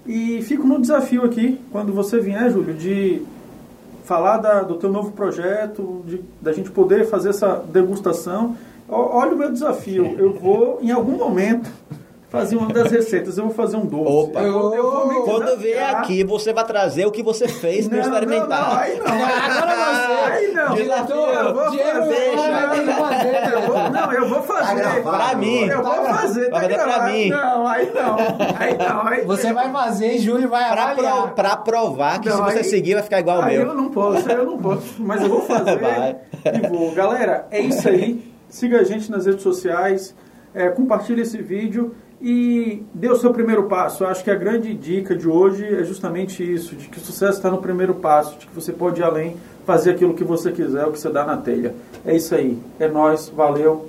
[0.06, 3.22] E fico no desafio aqui, quando você vier, Júlio, de
[4.06, 8.56] falar da- do teu novo projeto, de, da gente poder fazer essa degustação.
[8.88, 10.14] Olha o meu desafio.
[10.16, 11.68] Eu vou, em algum momento,
[12.28, 13.38] fazer uma das receitas.
[13.38, 14.10] Eu vou fazer um doce.
[14.30, 14.40] Opa.
[14.40, 17.98] Eu, eu vou me quando vier aqui, você vai trazer o que você fez para
[18.00, 18.48] experimentar.
[18.60, 19.06] Não, não, aí não.
[19.06, 20.32] Agora você.
[20.32, 20.74] Aí não.
[20.74, 23.52] Diretor, eu vou Diego, fazer.
[23.52, 24.74] Eu vou- Não, eu vou fazer.
[24.76, 25.02] gravado.
[25.16, 25.60] Pra mim.
[25.66, 26.50] Eu vou fazer.
[26.50, 27.28] Vai fazer pra mim.
[27.30, 28.16] Não, aí não.
[28.58, 29.06] Aí não.
[29.06, 31.22] Aí Você vai fazer e Júlio vai Pra, avaliar.
[31.22, 33.68] pro- pra provar que Não, se você aí- seguir vai ficar igual ao Aí meu.
[33.68, 34.94] eu não posso, eu não posso.
[34.98, 36.16] Mas eu vou fazer Vai.
[36.54, 36.92] e vou.
[36.92, 38.32] Galera, é isso aí.
[38.48, 40.14] Siga a gente nas redes sociais.
[40.54, 44.04] É, compartilhe esse vídeo e dê o seu primeiro passo.
[44.04, 47.38] Eu acho que a grande dica de hoje é justamente isso, de que o sucesso
[47.38, 50.86] está no primeiro passo, de que você pode ir além, fazer aquilo que você quiser,
[50.86, 51.74] o que você dá na telha.
[52.04, 52.58] É isso aí.
[52.78, 53.84] É nós, valeu.